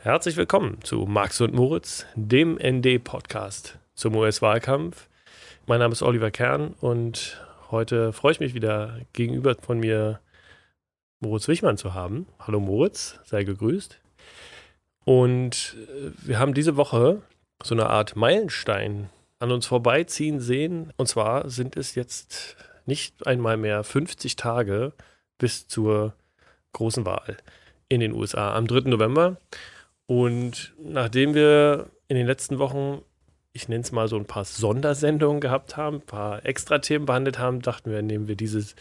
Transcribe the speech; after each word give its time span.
Herzlich 0.00 0.36
willkommen 0.36 0.78
zu 0.84 1.06
Max 1.06 1.40
und 1.40 1.52
Moritz, 1.52 2.06
dem 2.14 2.56
ND-Podcast 2.56 3.80
zum 3.94 4.14
US-Wahlkampf. 4.14 5.08
Mein 5.66 5.80
Name 5.80 5.90
ist 5.90 6.02
Oliver 6.02 6.30
Kern 6.30 6.76
und 6.80 7.44
heute 7.72 8.12
freue 8.12 8.30
ich 8.30 8.38
mich 8.38 8.54
wieder 8.54 9.00
gegenüber 9.12 9.56
von 9.60 9.80
mir 9.80 10.20
Moritz 11.18 11.48
Wichmann 11.48 11.76
zu 11.76 11.94
haben. 11.94 12.28
Hallo 12.38 12.60
Moritz, 12.60 13.18
sei 13.24 13.42
gegrüßt. 13.42 13.98
Und 15.04 15.76
äh, 15.76 16.12
wir 16.22 16.38
haben 16.38 16.54
diese 16.54 16.76
Woche 16.76 17.20
so 17.64 17.74
eine 17.74 17.90
Art 17.90 18.14
Meilenstein 18.14 19.10
an 19.40 19.50
uns 19.50 19.66
vorbeiziehen 19.66 20.38
sehen. 20.38 20.92
Und 20.96 21.08
zwar 21.08 21.50
sind 21.50 21.76
es 21.76 21.96
jetzt 21.96 22.56
nicht 22.86 23.26
einmal 23.26 23.56
mehr 23.56 23.82
50 23.82 24.36
Tage 24.36 24.92
bis 25.38 25.66
zur 25.66 26.14
großen 26.72 27.04
Wahl 27.04 27.36
in 27.88 27.98
den 27.98 28.12
USA 28.12 28.54
am 28.54 28.68
3. 28.68 28.88
November. 28.90 29.38
Und 30.08 30.72
nachdem 30.82 31.34
wir 31.34 31.90
in 32.08 32.16
den 32.16 32.26
letzten 32.26 32.58
Wochen, 32.58 33.02
ich 33.52 33.68
nenne 33.68 33.82
es 33.82 33.92
mal 33.92 34.08
so 34.08 34.16
ein 34.16 34.24
paar 34.24 34.46
Sondersendungen 34.46 35.40
gehabt 35.40 35.76
haben, 35.76 35.96
ein 35.96 36.06
paar 36.06 36.46
Extra-Themen 36.46 37.04
behandelt 37.04 37.38
haben, 37.38 37.60
dachten 37.60 37.90
wir, 37.90 38.00
nehmen 38.00 38.26
wir 38.26 38.34
dieses, 38.34 38.74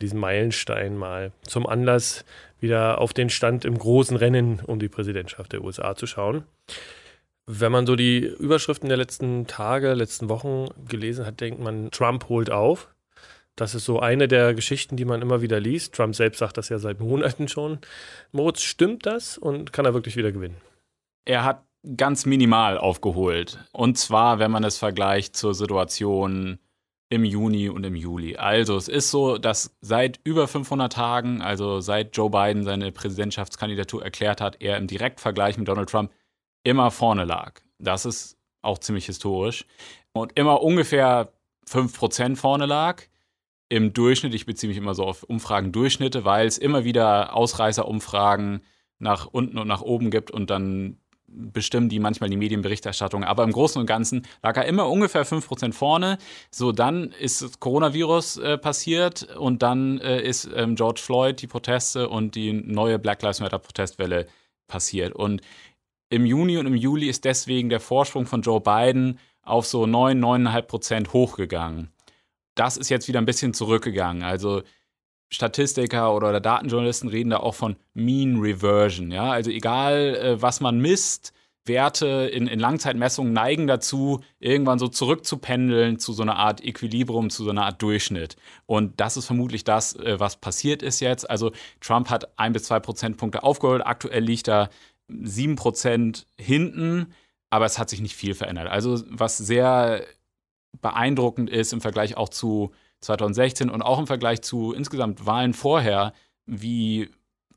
diesen 0.00 0.18
Meilenstein 0.18 0.96
mal 0.96 1.30
zum 1.42 1.68
Anlass, 1.68 2.24
wieder 2.58 3.00
auf 3.00 3.12
den 3.12 3.30
Stand 3.30 3.64
im 3.64 3.78
großen 3.78 4.16
Rennen 4.16 4.60
um 4.66 4.80
die 4.80 4.88
Präsidentschaft 4.88 5.52
der 5.52 5.62
USA 5.62 5.94
zu 5.94 6.08
schauen. 6.08 6.42
Wenn 7.46 7.70
man 7.70 7.86
so 7.86 7.94
die 7.94 8.24
Überschriften 8.24 8.88
der 8.88 8.98
letzten 8.98 9.46
Tage, 9.46 9.94
letzten 9.94 10.28
Wochen 10.28 10.66
gelesen 10.88 11.24
hat, 11.24 11.40
denkt 11.40 11.60
man, 11.60 11.92
Trump 11.92 12.28
holt 12.28 12.50
auf. 12.50 12.88
Das 13.56 13.74
ist 13.74 13.84
so 13.84 14.00
eine 14.00 14.26
der 14.26 14.54
Geschichten, 14.54 14.96
die 14.96 15.04
man 15.04 15.22
immer 15.22 15.40
wieder 15.40 15.60
liest. 15.60 15.94
Trump 15.94 16.14
selbst 16.14 16.38
sagt 16.38 16.56
das 16.56 16.68
ja 16.68 16.78
seit 16.78 17.00
Monaten 17.00 17.48
schon. 17.48 17.78
Moritz, 18.32 18.62
stimmt 18.62 19.06
das 19.06 19.38
und 19.38 19.72
kann 19.72 19.84
er 19.84 19.94
wirklich 19.94 20.16
wieder 20.16 20.32
gewinnen? 20.32 20.56
Er 21.24 21.44
hat 21.44 21.64
ganz 21.96 22.26
minimal 22.26 22.78
aufgeholt. 22.78 23.58
Und 23.72 23.98
zwar, 23.98 24.38
wenn 24.38 24.50
man 24.50 24.64
es 24.64 24.78
vergleicht 24.78 25.36
zur 25.36 25.54
Situation 25.54 26.58
im 27.10 27.24
Juni 27.24 27.68
und 27.68 27.84
im 27.84 27.94
Juli. 27.94 28.36
Also 28.36 28.76
es 28.76 28.88
ist 28.88 29.10
so, 29.10 29.38
dass 29.38 29.76
seit 29.80 30.18
über 30.24 30.48
500 30.48 30.92
Tagen, 30.92 31.42
also 31.42 31.80
seit 31.80 32.16
Joe 32.16 32.30
Biden 32.30 32.64
seine 32.64 32.90
Präsidentschaftskandidatur 32.90 34.02
erklärt 34.02 34.40
hat, 34.40 34.60
er 34.60 34.78
im 34.78 34.86
Direktvergleich 34.86 35.58
mit 35.58 35.68
Donald 35.68 35.88
Trump 35.88 36.10
immer 36.64 36.90
vorne 36.90 37.24
lag. 37.24 37.60
Das 37.78 38.04
ist 38.04 38.36
auch 38.62 38.78
ziemlich 38.78 39.06
historisch. 39.06 39.66
Und 40.12 40.36
immer 40.36 40.62
ungefähr 40.62 41.32
5% 41.68 42.36
vorne 42.36 42.66
lag 42.66 43.02
im 43.68 43.92
Durchschnitt, 43.92 44.34
ich 44.34 44.46
beziehe 44.46 44.68
mich 44.68 44.78
immer 44.78 44.94
so 44.94 45.04
auf 45.04 45.22
Umfragen-Durchschnitte, 45.22 46.24
weil 46.24 46.46
es 46.46 46.58
immer 46.58 46.84
wieder 46.84 47.34
Ausreißerumfragen 47.34 48.60
nach 48.98 49.26
unten 49.26 49.58
und 49.58 49.68
nach 49.68 49.82
oben 49.82 50.10
gibt 50.10 50.30
und 50.30 50.50
dann 50.50 50.98
bestimmen 51.26 51.88
die 51.88 51.98
manchmal 51.98 52.30
die 52.30 52.36
Medienberichterstattung. 52.36 53.24
Aber 53.24 53.42
im 53.42 53.52
Großen 53.52 53.80
und 53.80 53.86
Ganzen 53.86 54.26
lag 54.42 54.56
er 54.56 54.66
immer 54.66 54.88
ungefähr 54.88 55.26
5% 55.26 55.72
vorne. 55.72 56.18
So, 56.50 56.70
dann 56.70 57.10
ist 57.10 57.42
das 57.42 57.58
Coronavirus 57.58 58.36
äh, 58.38 58.58
passiert 58.58 59.34
und 59.36 59.62
dann 59.62 59.98
äh, 59.98 60.22
ist 60.22 60.48
ähm, 60.54 60.76
George 60.76 61.00
Floyd, 61.02 61.42
die 61.42 61.46
Proteste 61.46 62.08
und 62.08 62.36
die 62.36 62.52
neue 62.52 62.98
Black 62.98 63.22
Lives 63.22 63.40
Matter 63.40 63.58
Protestwelle 63.58 64.26
passiert. 64.68 65.12
Und 65.12 65.40
im 66.08 66.24
Juni 66.24 66.58
und 66.58 66.66
im 66.66 66.76
Juli 66.76 67.08
ist 67.08 67.24
deswegen 67.24 67.68
der 67.68 67.80
Vorsprung 67.80 68.26
von 68.26 68.42
Joe 68.42 68.60
Biden 68.60 69.18
auf 69.42 69.66
so 69.66 69.86
9, 69.86 70.22
9,5% 70.22 71.12
hochgegangen 71.12 71.93
das 72.54 72.76
ist 72.76 72.88
jetzt 72.88 73.08
wieder 73.08 73.20
ein 73.20 73.26
bisschen 73.26 73.54
zurückgegangen. 73.54 74.22
Also 74.22 74.62
Statistiker 75.30 76.14
oder 76.14 76.40
Datenjournalisten 76.40 77.08
reden 77.08 77.30
da 77.30 77.38
auch 77.38 77.54
von 77.54 77.76
Mean 77.94 78.38
Reversion. 78.38 79.10
Ja? 79.10 79.30
Also 79.30 79.50
egal, 79.50 80.16
äh, 80.16 80.42
was 80.42 80.60
man 80.60 80.78
misst, 80.78 81.32
Werte 81.66 82.30
in, 82.32 82.46
in 82.46 82.60
Langzeitmessungen 82.60 83.32
neigen 83.32 83.66
dazu, 83.66 84.20
irgendwann 84.38 84.78
so 84.78 84.88
zurückzupendeln 84.88 85.98
zu 85.98 86.12
so 86.12 86.22
einer 86.22 86.36
Art 86.36 86.62
Equilibrium, 86.62 87.30
zu 87.30 87.42
so 87.42 87.50
einer 87.50 87.64
Art 87.64 87.80
Durchschnitt. 87.80 88.36
Und 88.66 89.00
das 89.00 89.16
ist 89.16 89.26
vermutlich 89.26 89.64
das, 89.64 89.96
äh, 89.96 90.20
was 90.20 90.36
passiert 90.36 90.82
ist 90.82 91.00
jetzt. 91.00 91.28
Also 91.28 91.52
Trump 91.80 92.10
hat 92.10 92.38
ein 92.38 92.52
bis 92.52 92.64
zwei 92.64 92.80
Prozentpunkte 92.80 93.42
aufgeholt. 93.42 93.84
Aktuell 93.84 94.22
liegt 94.22 94.48
er 94.48 94.68
sieben 95.08 95.56
Prozent 95.56 96.26
hinten, 96.38 97.14
aber 97.50 97.64
es 97.64 97.78
hat 97.78 97.88
sich 97.88 98.00
nicht 98.00 98.14
viel 98.14 98.34
verändert. 98.34 98.68
Also 98.68 99.02
was 99.08 99.38
sehr 99.38 100.04
beeindruckend 100.84 101.48
ist 101.48 101.72
im 101.72 101.80
Vergleich 101.80 102.18
auch 102.18 102.28
zu 102.28 102.72
2016 103.00 103.70
und 103.70 103.80
auch 103.80 103.98
im 103.98 104.06
Vergleich 104.06 104.42
zu 104.42 104.74
insgesamt 104.74 105.24
Wahlen 105.24 105.54
vorher, 105.54 106.12
wie 106.44 107.08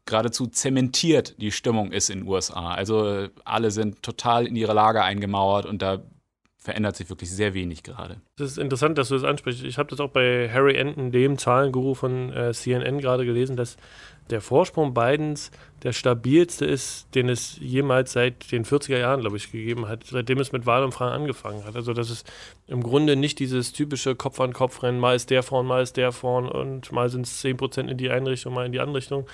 geradezu 0.06 0.48
zementiert 0.48 1.36
die 1.42 1.52
Stimmung 1.52 1.92
ist 1.92 2.10
in 2.10 2.20
den 2.20 2.28
USA. 2.30 2.72
Also 2.72 3.28
alle 3.44 3.72
sind 3.72 4.02
total 4.02 4.48
in 4.48 4.56
ihre 4.56 4.74
Lager 4.74 5.04
eingemauert 5.04 5.66
und 5.66 5.82
da 5.82 6.04
verändert 6.68 6.98
sich 6.98 7.10
wirklich 7.10 7.32
sehr 7.32 7.54
wenig 7.54 7.82
gerade. 7.82 8.20
Das 8.36 8.52
ist 8.52 8.58
interessant, 8.58 8.98
dass 8.98 9.08
du 9.08 9.16
das 9.16 9.24
ansprichst. 9.24 9.64
Ich 9.64 9.78
habe 9.78 9.90
das 9.90 10.02
auch 10.02 10.10
bei 10.10 10.50
Harry 10.52 10.76
Enton, 10.76 11.14
dem 11.14 11.38
Zahlenguru 11.38 11.94
von 11.94 12.34
äh, 12.34 12.54
CNN, 12.54 13.00
gerade 13.00 13.26
gelesen, 13.26 13.56
dass 13.56 13.78
der 14.32 14.42
Vorsprung 14.42 14.94
Bidens 14.94 15.50
der 15.84 15.94
stabilste 15.94 16.66
ist, 16.66 17.08
den 17.16 17.30
es 17.30 17.58
jemals 17.62 18.12
seit 18.12 18.52
den 18.52 18.66
40er 18.66 18.98
Jahren, 18.98 19.22
glaube 19.22 19.38
ich, 19.38 19.50
gegeben 19.50 19.88
hat, 19.88 20.04
seitdem 20.04 20.42
es 20.42 20.52
mit 20.52 20.66
Wahlumfragen 20.66 21.14
angefangen 21.14 21.64
hat. 21.64 21.78
Also, 21.78 21.94
dass 21.94 22.10
es 22.10 22.26
im 22.68 22.84
Grunde 22.84 23.16
nicht 23.16 23.40
dieses 23.40 23.72
typische 23.72 24.18
Kopf-an-Kopf-Rennen, 24.18 25.00
mal 25.00 25.16
ist 25.16 25.30
der 25.30 25.44
vorn, 25.44 25.68
mal 25.68 25.82
ist 25.82 25.96
der 25.96 26.12
vorn 26.12 26.50
und 26.50 26.92
mal 26.92 27.08
sind 27.08 27.26
es 27.26 27.42
10% 27.46 27.88
in 27.88 27.96
die 27.96 28.12
eine 28.12 28.32
Richtung, 28.32 28.54
mal 28.54 28.66
in 28.66 28.74
die 28.74 28.82
andere 28.82 28.98
Richtung. 28.98 29.26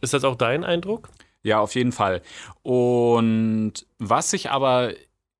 Ist 0.00 0.12
das 0.12 0.24
auch 0.24 0.34
dein 0.34 0.64
Eindruck? 0.64 1.08
Ja, 1.44 1.60
auf 1.60 1.76
jeden 1.76 1.92
Fall. 1.92 2.20
Und 2.62 3.86
was 4.00 4.32
sich 4.32 4.50
aber 4.50 4.92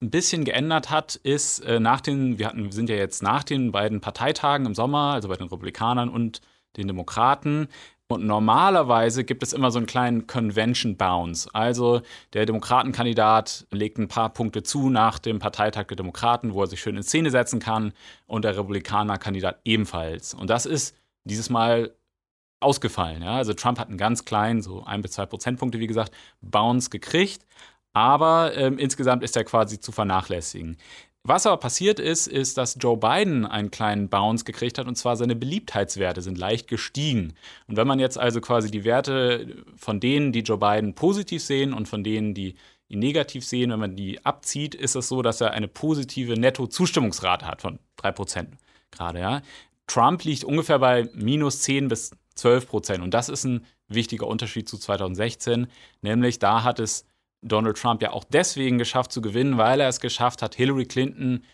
ein 0.05 0.11
bisschen 0.11 0.45
geändert 0.45 0.91
hat, 0.91 1.17
ist 1.17 1.61
äh, 1.61 1.81
nach 1.81 2.01
den, 2.01 2.39
wir 2.39 2.47
hatten, 2.47 2.71
sind 2.71 2.89
ja 2.89 2.97
jetzt 2.97 3.23
nach 3.23 3.43
den 3.43 3.73
beiden 3.73 4.01
Parteitagen 4.01 4.67
im 4.67 4.75
Sommer, 4.75 5.15
also 5.15 5.29
bei 5.29 5.37
den 5.37 5.45
Republikanern 5.45 6.09
und 6.09 6.41
den 6.77 6.87
Demokraten. 6.87 7.69
Und 8.07 8.27
normalerweise 8.27 9.25
gibt 9.25 9.43
es 9.43 9.55
immer 9.55 9.71
so 9.71 9.79
einen 9.79 9.87
kleinen 9.87 10.27
Convention 10.27 10.97
Bounce. 10.97 11.49
Also 11.55 12.03
der 12.35 12.45
Demokratenkandidat 12.45 13.67
legt 13.71 13.99
ein 13.99 14.09
paar 14.09 14.29
Punkte 14.29 14.63
zu 14.63 14.91
nach 14.91 15.19
dem 15.19 15.39
Parteitag 15.39 15.87
der 15.87 15.97
Demokraten, 15.97 16.53
wo 16.53 16.63
er 16.63 16.67
sich 16.67 16.81
schön 16.81 16.97
in 16.97 17.03
Szene 17.03 17.31
setzen 17.31 17.61
kann, 17.61 17.93
und 18.27 18.45
der 18.45 18.57
Republikanerkandidat 18.57 19.61
ebenfalls. 19.65 20.35
Und 20.35 20.51
das 20.51 20.67
ist 20.67 20.95
dieses 21.25 21.49
Mal 21.49 21.95
ausgefallen. 22.61 23.23
Ja? 23.23 23.37
Also 23.37 23.55
Trump 23.55 23.79
hat 23.79 23.89
einen 23.89 23.99
ganz 23.99 24.25
kleinen, 24.25 24.63
so 24.63 24.85
ein 24.85 25.03
bis 25.03 25.13
zwei 25.13 25.27
Prozentpunkte, 25.27 25.81
wie 25.81 25.87
gesagt, 25.87 26.13
Bounce 26.41 26.91
gekriegt. 26.91 27.47
Aber 27.95 28.55
ähm, 28.57 28.77
insgesamt 28.77 29.23
ist 29.23 29.37
er 29.37 29.45
quasi 29.45 29.81
zu 29.81 29.93
vernachlässigen. 29.93 30.77
Was 31.27 31.47
aber 31.47 31.57
passiert 31.57 32.01
ist, 32.01 32.27
ist, 32.27 32.59
dass 32.59 32.77
Joe 32.79 32.99
Biden 32.99 33.47
einen 33.47 33.71
kleinen 33.71 34.11
Bounce 34.11 34.45
gekriegt 34.45 34.77
hat 34.77 34.87
und 34.87 34.97
zwar 34.97 35.17
seine 35.17 35.35
Beliebtheitswerte 35.35 36.21
sind 36.21 36.37
leicht 36.37 36.69
gestiegen. 36.69 37.33
Und 37.67 37.79
wenn 37.79 37.87
man 37.87 37.99
jetzt 37.99 38.19
also 38.19 38.43
quasi 38.43 38.71
die 38.71 38.85
Werte 38.85 39.65
von 39.75 40.01
denen, 40.01 40.33
die 40.33 40.41
Joe 40.41 40.59
Biden 40.59 40.95
positiv 40.95 41.43
sehen 41.43 41.73
und 41.73 41.89
von 41.89 42.05
denen, 42.05 42.35
die 42.35 42.57
ihn 42.89 42.99
negativ 42.99 43.47
sehen, 43.47 43.71
wenn 43.71 43.81
man 43.81 43.97
die 43.97 44.23
abzieht, 44.27 44.75
ist 44.75 44.97
es 44.97 45.09
so, 45.09 45.23
dass 45.23 45.41
er 45.41 45.53
eine 45.53 45.69
positive 45.69 46.35
Netto-Zustimmungsrate 46.35 47.47
hat 47.47 47.63
von 47.63 47.79
3% 48.03 48.49
gerade. 48.91 49.21
Ja. 49.21 49.41
Trump 49.87 50.25
liegt 50.25 50.45
ungefähr 50.45 50.79
bei 50.79 51.09
minus 51.15 51.63
10 51.63 51.89
bis 51.89 52.11
12 52.35 52.69
Prozent. 52.69 53.03
Und 53.03 53.15
das 53.15 53.31
ist 53.31 53.45
ein 53.45 53.65
wichtiger 53.89 54.27
Unterschied 54.27 54.69
zu 54.69 54.77
2016, 54.77 55.69
nämlich 56.03 56.39
da 56.39 56.65
hat 56.65 56.81
es 56.81 57.07
Donald 57.45 57.77
Trump 57.77 58.03
ja 58.03 58.13
auch 58.13 58.25
deswegen 58.25 58.79
geschafft 58.79 59.13
zu 59.13 59.21
gewinnen, 59.21 59.59
weil 59.59 59.81
er 59.81 59.89
es 59.89 60.01
geschafft 60.01 60.43
hat, 60.43 60.55
Hillary 60.55 60.87
Clinton 60.87 61.45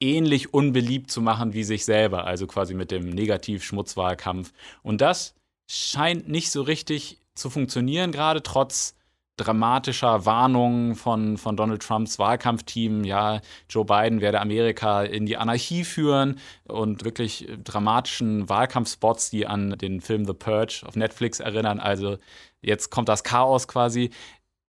ähnlich 0.00 0.52
unbeliebt 0.52 1.10
zu 1.10 1.20
machen 1.20 1.52
wie 1.52 1.64
sich 1.64 1.84
selber, 1.84 2.26
also 2.26 2.46
quasi 2.46 2.74
mit 2.74 2.90
dem 2.90 3.08
Negativ-Schmutzwahlkampf. 3.08 4.52
Und 4.82 5.00
das 5.00 5.34
scheint 5.68 6.28
nicht 6.28 6.50
so 6.50 6.62
richtig 6.62 7.20
zu 7.34 7.50
funktionieren, 7.50 8.10
gerade 8.10 8.42
trotz 8.42 8.96
dramatischer 9.36 10.26
Warnungen 10.26 10.94
von, 10.94 11.36
von 11.38 11.56
Donald 11.56 11.82
Trumps 11.82 12.18
Wahlkampfteam, 12.18 13.02
ja, 13.04 13.40
Joe 13.68 13.84
Biden 13.84 14.20
werde 14.20 14.40
Amerika 14.40 15.02
in 15.02 15.26
die 15.26 15.36
Anarchie 15.36 15.84
führen 15.84 16.38
und 16.68 17.04
wirklich 17.04 17.48
dramatischen 17.62 18.48
Wahlkampfspots, 18.48 19.30
die 19.30 19.46
an 19.46 19.70
den 19.70 20.00
Film 20.00 20.24
The 20.24 20.34
Purge 20.34 20.84
auf 20.86 20.94
Netflix 20.94 21.40
erinnern. 21.40 21.80
Also 21.80 22.18
jetzt 22.62 22.90
kommt 22.90 23.08
das 23.08 23.24
Chaos 23.24 23.66
quasi 23.66 24.10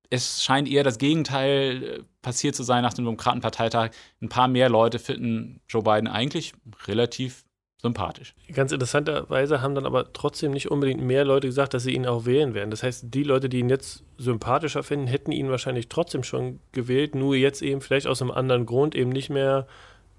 es 0.10 0.44
scheint 0.44 0.70
eher 0.70 0.84
das 0.84 0.98
Gegenteil 0.98 1.84
äh, 1.84 2.04
passiert 2.22 2.56
zu 2.56 2.64
sein 2.64 2.84
nach 2.84 2.94
dem 2.94 3.06
Demokratenparteitag. 3.06 3.92
Ein 4.22 4.30
paar 4.30 4.48
mehr 4.48 4.70
Leute 4.70 5.00
finden 5.00 5.62
Joe 5.68 5.84
Biden 5.84 6.08
eigentlich 6.08 6.54
relativ 6.88 7.46
sympathisch. 7.82 8.34
Ganz 8.52 8.72
interessanterweise 8.72 9.62
haben 9.62 9.76
dann 9.76 9.86
aber 9.86 10.12
trotzdem 10.12 10.52
nicht 10.52 10.72
unbedingt 10.72 11.02
mehr 11.02 11.24
Leute 11.24 11.48
gesagt, 11.48 11.76
dass 11.76 11.84
sie 11.84 11.94
ihn 11.94 12.08
auch 12.08 12.26
wählen 12.26 12.56
werden. 12.56 12.72
Das 12.72 12.82
heißt, 12.82 13.14
die 13.14 13.24
Leute, 13.24 13.48
die 13.48 13.60
ihn 13.60 13.70
jetzt 13.70 14.04
sympathischer 14.18 14.82
finden, 14.82 15.06
hätten 15.06 15.32
ihn 15.32 15.52
wahrscheinlich 15.52 15.88
trotzdem 15.88 16.24
schon 16.24 16.60
gewählt, 16.72 17.14
nur 17.14 17.36
jetzt 17.36 17.62
eben 17.62 17.82
vielleicht 17.82 18.08
aus 18.08 18.22
einem 18.22 18.32
anderen 18.32 18.66
Grund 18.66 18.96
eben 18.96 19.12
nicht 19.12 19.30
mehr, 19.30 19.68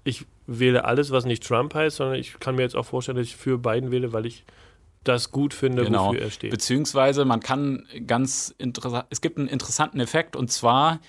ich 0.05 0.25
wähle 0.45 0.85
alles, 0.85 1.11
was 1.11 1.25
nicht 1.25 1.45
Trump 1.45 1.73
heißt, 1.73 1.97
sondern 1.97 2.17
ich 2.17 2.39
kann 2.39 2.55
mir 2.55 2.61
jetzt 2.61 2.77
auch 2.77 2.85
vorstellen, 2.85 3.17
dass 3.17 3.27
ich 3.27 3.35
für 3.35 3.57
Biden 3.57 3.91
wähle, 3.91 4.13
weil 4.13 4.25
ich 4.25 4.45
das 5.03 5.31
gut 5.31 5.53
finde, 5.53 5.85
genau. 5.85 6.09
wofür 6.09 6.21
er 6.21 6.31
steht. 6.31 6.51
Beziehungsweise 6.51 7.25
man 7.25 7.39
kann 7.39 7.87
ganz 8.05 8.53
interessant, 8.57 9.05
es 9.09 9.21
gibt 9.21 9.37
einen 9.37 9.47
interessanten 9.47 9.99
Effekt 9.99 10.35
und 10.35 10.51
zwar 10.51 10.99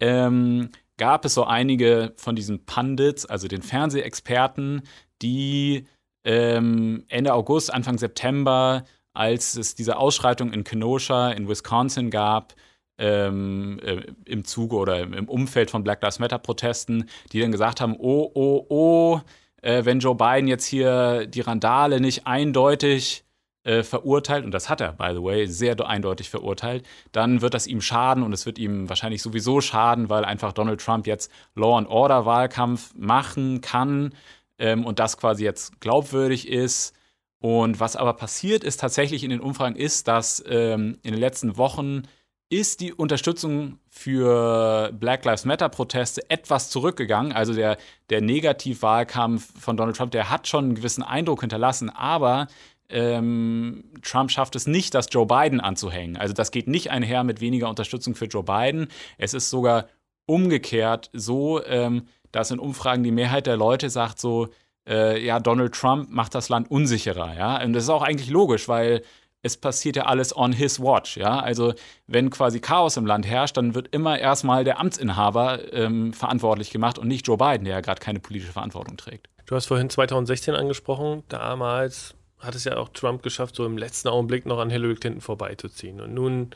ähm, 0.00 0.70
gab 0.98 1.24
es 1.24 1.34
so 1.34 1.44
einige 1.44 2.12
von 2.16 2.36
diesen 2.36 2.64
Pundits, 2.64 3.26
also 3.26 3.48
den 3.48 3.62
Fernsehexperten, 3.62 4.82
die 5.22 5.86
ähm, 6.24 7.04
Ende 7.08 7.34
August, 7.34 7.72
Anfang 7.72 7.98
September, 7.98 8.84
als 9.14 9.56
es 9.56 9.74
diese 9.74 9.96
Ausschreitung 9.96 10.52
in 10.52 10.64
Kenosha 10.64 11.30
in 11.30 11.48
Wisconsin 11.48 12.10
gab, 12.10 12.54
ähm, 12.98 13.78
äh, 13.82 14.02
im 14.24 14.44
Zuge 14.44 14.76
oder 14.76 15.00
im 15.00 15.28
Umfeld 15.28 15.70
von 15.70 15.84
Black 15.84 16.02
Lives 16.02 16.18
Matter 16.18 16.38
Protesten, 16.38 17.08
die 17.32 17.40
dann 17.40 17.52
gesagt 17.52 17.80
haben, 17.80 17.96
oh, 17.98 18.30
oh, 18.34 18.66
oh, 18.68 19.20
äh, 19.62 19.84
wenn 19.84 20.00
Joe 20.00 20.14
Biden 20.14 20.48
jetzt 20.48 20.66
hier 20.66 21.26
die 21.26 21.42
Randale 21.42 22.00
nicht 22.00 22.26
eindeutig 22.26 23.25
äh, 23.66 23.82
verurteilt, 23.82 24.44
und 24.44 24.52
das 24.52 24.68
hat 24.68 24.80
er, 24.80 24.92
by 24.92 25.10
the 25.12 25.22
way, 25.22 25.46
sehr 25.46 25.76
eindeutig 25.84 26.30
verurteilt, 26.30 26.86
dann 27.12 27.42
wird 27.42 27.52
das 27.52 27.66
ihm 27.66 27.80
schaden 27.80 28.22
und 28.22 28.32
es 28.32 28.46
wird 28.46 28.58
ihm 28.58 28.88
wahrscheinlich 28.88 29.22
sowieso 29.22 29.60
schaden, 29.60 30.08
weil 30.08 30.24
einfach 30.24 30.52
Donald 30.52 30.80
Trump 30.80 31.06
jetzt 31.06 31.30
Law 31.54 31.76
and 31.76 31.88
Order 31.88 32.24
Wahlkampf 32.24 32.94
machen 32.96 33.60
kann 33.60 34.14
ähm, 34.58 34.84
und 34.84 35.00
das 35.00 35.16
quasi 35.18 35.44
jetzt 35.44 35.80
glaubwürdig 35.80 36.48
ist. 36.48 36.94
Und 37.38 37.80
was 37.80 37.96
aber 37.96 38.14
passiert 38.14 38.64
ist 38.64 38.80
tatsächlich 38.80 39.24
in 39.24 39.30
den 39.30 39.40
Umfragen 39.40 39.76
ist, 39.76 40.08
dass 40.08 40.42
ähm, 40.46 40.98
in 41.02 41.12
den 41.12 41.20
letzten 41.20 41.56
Wochen 41.56 42.02
ist 42.48 42.80
die 42.80 42.92
Unterstützung 42.92 43.80
für 43.88 44.92
Black 44.92 45.24
Lives 45.24 45.44
Matter 45.44 45.68
Proteste 45.68 46.22
etwas 46.30 46.70
zurückgegangen. 46.70 47.32
Also 47.32 47.52
der, 47.52 47.76
der 48.08 48.20
Negativwahlkampf 48.20 49.60
von 49.60 49.76
Donald 49.76 49.96
Trump, 49.96 50.12
der 50.12 50.30
hat 50.30 50.46
schon 50.46 50.66
einen 50.66 50.74
gewissen 50.76 51.02
Eindruck 51.02 51.40
hinterlassen, 51.40 51.90
aber 51.90 52.46
ähm, 52.88 53.84
Trump 54.02 54.30
schafft 54.30 54.56
es 54.56 54.66
nicht, 54.66 54.94
das 54.94 55.06
Joe 55.10 55.26
Biden 55.26 55.60
anzuhängen. 55.60 56.16
Also 56.16 56.34
das 56.34 56.50
geht 56.50 56.68
nicht 56.68 56.90
einher 56.90 57.24
mit 57.24 57.40
weniger 57.40 57.68
Unterstützung 57.68 58.14
für 58.14 58.26
Joe 58.26 58.44
Biden. 58.44 58.88
Es 59.18 59.34
ist 59.34 59.50
sogar 59.50 59.86
umgekehrt 60.26 61.10
so, 61.12 61.64
ähm, 61.64 62.06
dass 62.32 62.50
in 62.50 62.58
Umfragen 62.58 63.02
die 63.02 63.12
Mehrheit 63.12 63.46
der 63.46 63.56
Leute 63.56 63.90
sagt 63.90 64.18
so, 64.18 64.48
äh, 64.88 65.24
ja, 65.24 65.40
Donald 65.40 65.74
Trump 65.74 66.10
macht 66.10 66.34
das 66.34 66.48
Land 66.48 66.70
unsicherer, 66.70 67.34
ja. 67.36 67.62
Und 67.62 67.72
das 67.72 67.84
ist 67.84 67.90
auch 67.90 68.02
eigentlich 68.02 68.30
logisch, 68.30 68.68
weil 68.68 69.02
es 69.42 69.56
passiert 69.56 69.96
ja 69.96 70.06
alles 70.06 70.36
on 70.36 70.52
his 70.52 70.80
watch, 70.80 71.16
ja. 71.16 71.38
Also 71.40 71.74
wenn 72.06 72.30
quasi 72.30 72.60
Chaos 72.60 72.96
im 72.96 73.06
Land 73.06 73.26
herrscht, 73.26 73.56
dann 73.56 73.74
wird 73.74 73.88
immer 73.94 74.18
erstmal 74.18 74.64
der 74.64 74.80
Amtsinhaber 74.80 75.72
ähm, 75.72 76.12
verantwortlich 76.12 76.70
gemacht 76.70 76.98
und 76.98 77.08
nicht 77.08 77.26
Joe 77.26 77.36
Biden, 77.36 77.64
der 77.64 77.74
ja 77.74 77.80
gerade 77.80 78.00
keine 78.00 78.20
politische 78.20 78.52
Verantwortung 78.52 78.96
trägt. 78.96 79.28
Du 79.46 79.54
hast 79.54 79.66
vorhin 79.66 79.88
2016 79.88 80.54
angesprochen, 80.54 81.22
damals 81.28 82.15
hat 82.38 82.54
es 82.54 82.64
ja 82.64 82.76
auch 82.76 82.90
Trump 82.90 83.22
geschafft, 83.22 83.56
so 83.56 83.64
im 83.64 83.78
letzten 83.78 84.08
Augenblick 84.08 84.46
noch 84.46 84.58
an 84.58 84.70
Hillary 84.70 84.96
Clinton 84.96 85.20
vorbeizuziehen. 85.20 86.00
Und 86.00 86.14
nun 86.14 86.50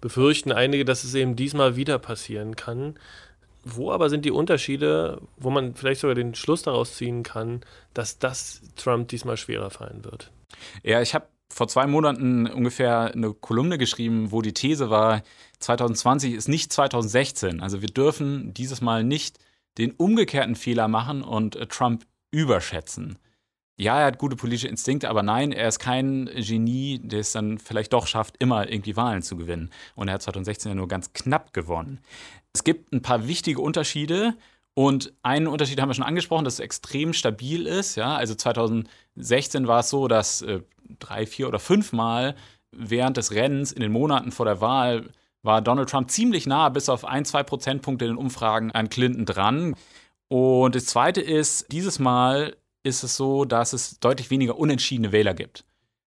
befürchten 0.00 0.52
einige, 0.52 0.84
dass 0.84 1.04
es 1.04 1.14
eben 1.14 1.36
diesmal 1.36 1.76
wieder 1.76 1.98
passieren 1.98 2.56
kann. 2.56 2.98
Wo 3.64 3.90
aber 3.90 4.08
sind 4.08 4.24
die 4.24 4.30
Unterschiede, 4.30 5.20
wo 5.36 5.50
man 5.50 5.74
vielleicht 5.74 6.00
sogar 6.00 6.14
den 6.14 6.34
Schluss 6.34 6.62
daraus 6.62 6.94
ziehen 6.94 7.24
kann, 7.24 7.62
dass 7.94 8.18
das 8.18 8.62
Trump 8.76 9.08
diesmal 9.08 9.36
schwerer 9.36 9.70
fallen 9.70 10.04
wird? 10.04 10.30
Ja, 10.84 11.02
ich 11.02 11.14
habe 11.14 11.26
vor 11.52 11.68
zwei 11.68 11.86
Monaten 11.86 12.46
ungefähr 12.46 13.12
eine 13.12 13.32
Kolumne 13.32 13.78
geschrieben, 13.78 14.30
wo 14.30 14.42
die 14.42 14.54
These 14.54 14.90
war, 14.90 15.22
2020 15.60 16.34
ist 16.34 16.48
nicht 16.48 16.72
2016. 16.72 17.60
Also 17.60 17.80
wir 17.80 17.88
dürfen 17.88 18.54
dieses 18.54 18.80
Mal 18.80 19.04
nicht 19.04 19.38
den 19.78 19.92
umgekehrten 19.92 20.54
Fehler 20.54 20.88
machen 20.88 21.22
und 21.22 21.56
äh, 21.56 21.66
Trump 21.66 22.06
überschätzen. 22.30 23.18
Ja, 23.78 24.00
er 24.00 24.06
hat 24.06 24.18
gute 24.18 24.36
politische 24.36 24.68
Instinkte, 24.68 25.10
aber 25.10 25.22
nein, 25.22 25.52
er 25.52 25.68
ist 25.68 25.78
kein 25.78 26.30
Genie, 26.34 26.98
der 27.02 27.20
es 27.20 27.32
dann 27.32 27.58
vielleicht 27.58 27.92
doch 27.92 28.06
schafft, 28.06 28.36
immer 28.38 28.70
irgendwie 28.70 28.96
Wahlen 28.96 29.22
zu 29.22 29.36
gewinnen. 29.36 29.70
Und 29.94 30.08
er 30.08 30.14
hat 30.14 30.22
2016 30.22 30.70
ja 30.70 30.74
nur 30.74 30.88
ganz 30.88 31.12
knapp 31.12 31.52
gewonnen. 31.52 32.00
Es 32.54 32.64
gibt 32.64 32.92
ein 32.92 33.02
paar 33.02 33.28
wichtige 33.28 33.60
Unterschiede. 33.60 34.34
Und 34.72 35.14
einen 35.22 35.46
Unterschied 35.46 35.80
haben 35.80 35.88
wir 35.88 35.94
schon 35.94 36.04
angesprochen, 36.04 36.44
dass 36.44 36.54
es 36.54 36.60
extrem 36.60 37.12
stabil 37.12 37.66
ist. 37.66 37.96
Ja? 37.96 38.16
Also 38.16 38.34
2016 38.34 39.66
war 39.66 39.80
es 39.80 39.90
so, 39.90 40.08
dass 40.08 40.42
äh, 40.42 40.60
drei, 40.98 41.26
vier 41.26 41.48
oder 41.48 41.58
fünfmal 41.58 42.34
während 42.72 43.16
des 43.16 43.32
Rennens 43.32 43.72
in 43.72 43.80
den 43.80 43.92
Monaten 43.92 44.32
vor 44.32 44.46
der 44.46 44.60
Wahl 44.60 45.10
war 45.42 45.62
Donald 45.62 45.88
Trump 45.88 46.10
ziemlich 46.10 46.46
nah, 46.46 46.68
bis 46.68 46.88
auf 46.88 47.04
ein, 47.04 47.24
zwei 47.24 47.42
Prozentpunkte 47.42 48.04
in 48.04 48.12
den 48.12 48.18
Umfragen 48.18 48.72
an 48.72 48.88
Clinton 48.88 49.24
dran. 49.24 49.74
Und 50.28 50.74
das 50.74 50.86
Zweite 50.86 51.20
ist, 51.20 51.72
dieses 51.72 51.98
Mal 51.98 52.56
ist 52.86 53.02
es 53.02 53.16
so, 53.16 53.44
dass 53.44 53.72
es 53.72 53.98
deutlich 54.00 54.30
weniger 54.30 54.58
unentschiedene 54.58 55.12
Wähler 55.12 55.34
gibt. 55.34 55.64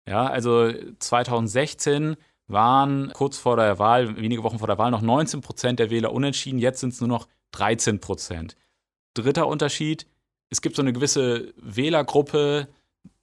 Ja, 0.07 0.27
also 0.27 0.71
2016 0.99 2.17
waren 2.47 3.11
kurz 3.13 3.37
vor 3.37 3.55
der 3.55 3.79
Wahl, 3.79 4.17
wenige 4.17 4.43
Wochen 4.43 4.59
vor 4.59 4.67
der 4.67 4.77
Wahl, 4.77 4.91
noch 4.91 5.01
19 5.01 5.41
Prozent 5.41 5.79
der 5.79 5.89
Wähler 5.89 6.11
unentschieden. 6.11 6.59
Jetzt 6.59 6.81
sind 6.81 6.93
es 6.93 6.99
nur 6.99 7.07
noch 7.07 7.27
13 7.51 7.99
Prozent. 7.99 8.57
Dritter 9.13 9.47
Unterschied: 9.47 10.07
Es 10.49 10.61
gibt 10.61 10.75
so 10.75 10.81
eine 10.81 10.93
gewisse 10.93 11.53
Wählergruppe, 11.57 12.67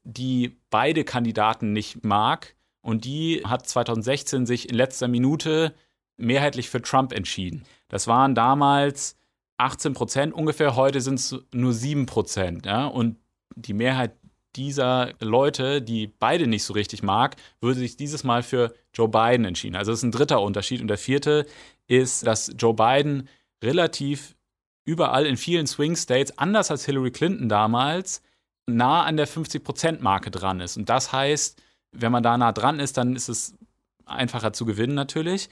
die 0.05 0.57
beide 0.71 1.05
Kandidaten 1.05 1.73
nicht 1.73 2.05
mag. 2.05 2.55
Und 2.83 3.05
die 3.05 3.43
hat 3.45 3.69
2016 3.69 4.47
sich 4.47 4.71
in 4.71 4.75
letzter 4.75 5.07
Minute 5.07 5.75
mehrheitlich 6.17 6.71
für 6.71 6.81
Trump 6.81 7.13
entschieden. 7.13 7.65
Das 7.89 8.07
waren 8.07 8.35
damals 8.35 9.17
18 9.59 9.93
Prozent 9.93 10.33
ungefähr, 10.33 10.77
heute 10.77 11.03
sind 11.03 11.17
es 11.17 11.37
nur 11.53 11.75
7 11.75 12.07
Prozent. 12.07 12.65
Ja? 12.65 12.87
Und 12.87 13.17
die 13.57 13.75
Mehrheit 13.75 14.13
dieser 14.57 15.13
Leute, 15.21 15.81
die 15.81 16.09
beide 16.09 16.47
nicht 16.47 16.65
so 16.65 16.73
richtig 16.73 17.03
mag, 17.03 17.37
würde 17.61 17.79
sich 17.79 17.97
dieses 17.97 18.25
Mal 18.25 18.43
für 18.43 18.75
Joe 18.95 19.09
Biden 19.09 19.45
entschieden. 19.45 19.77
Also 19.77 19.93
das 19.93 20.01
ist 20.01 20.05
ein 20.05 20.13
dritter 20.13 20.41
Unterschied. 20.41 20.81
Und 20.81 20.89
der 20.89 20.99
vierte 20.99 21.47
ist, 21.87 22.27
dass 22.27 22.53
Joe 22.59 22.75
Biden 22.75 23.29
relativ 23.63 24.35
überall 24.85 25.27
in 25.27 25.37
vielen 25.37 25.67
Swing 25.67 25.95
States, 25.95 26.37
anders 26.39 26.71
als 26.71 26.85
Hillary 26.85 27.11
Clinton 27.11 27.49
damals, 27.49 28.23
nah 28.67 29.05
an 29.05 29.17
der 29.17 29.29
50%-Marke 29.29 30.31
dran 30.31 30.61
ist. 30.61 30.77
Und 30.77 30.89
das 30.89 31.13
heißt, 31.13 31.61
wenn 31.93 32.13
man 32.13 32.23
da 32.23 32.37
nah 32.37 32.53
dran 32.53 32.81
ist, 32.81 32.97
dann 32.97 33.15
ist 33.15 33.29
es 33.29 33.55
einfacher 34.05 34.53
zu 34.53 34.65
gewinnen 34.65 34.95
natürlich. 34.95 35.49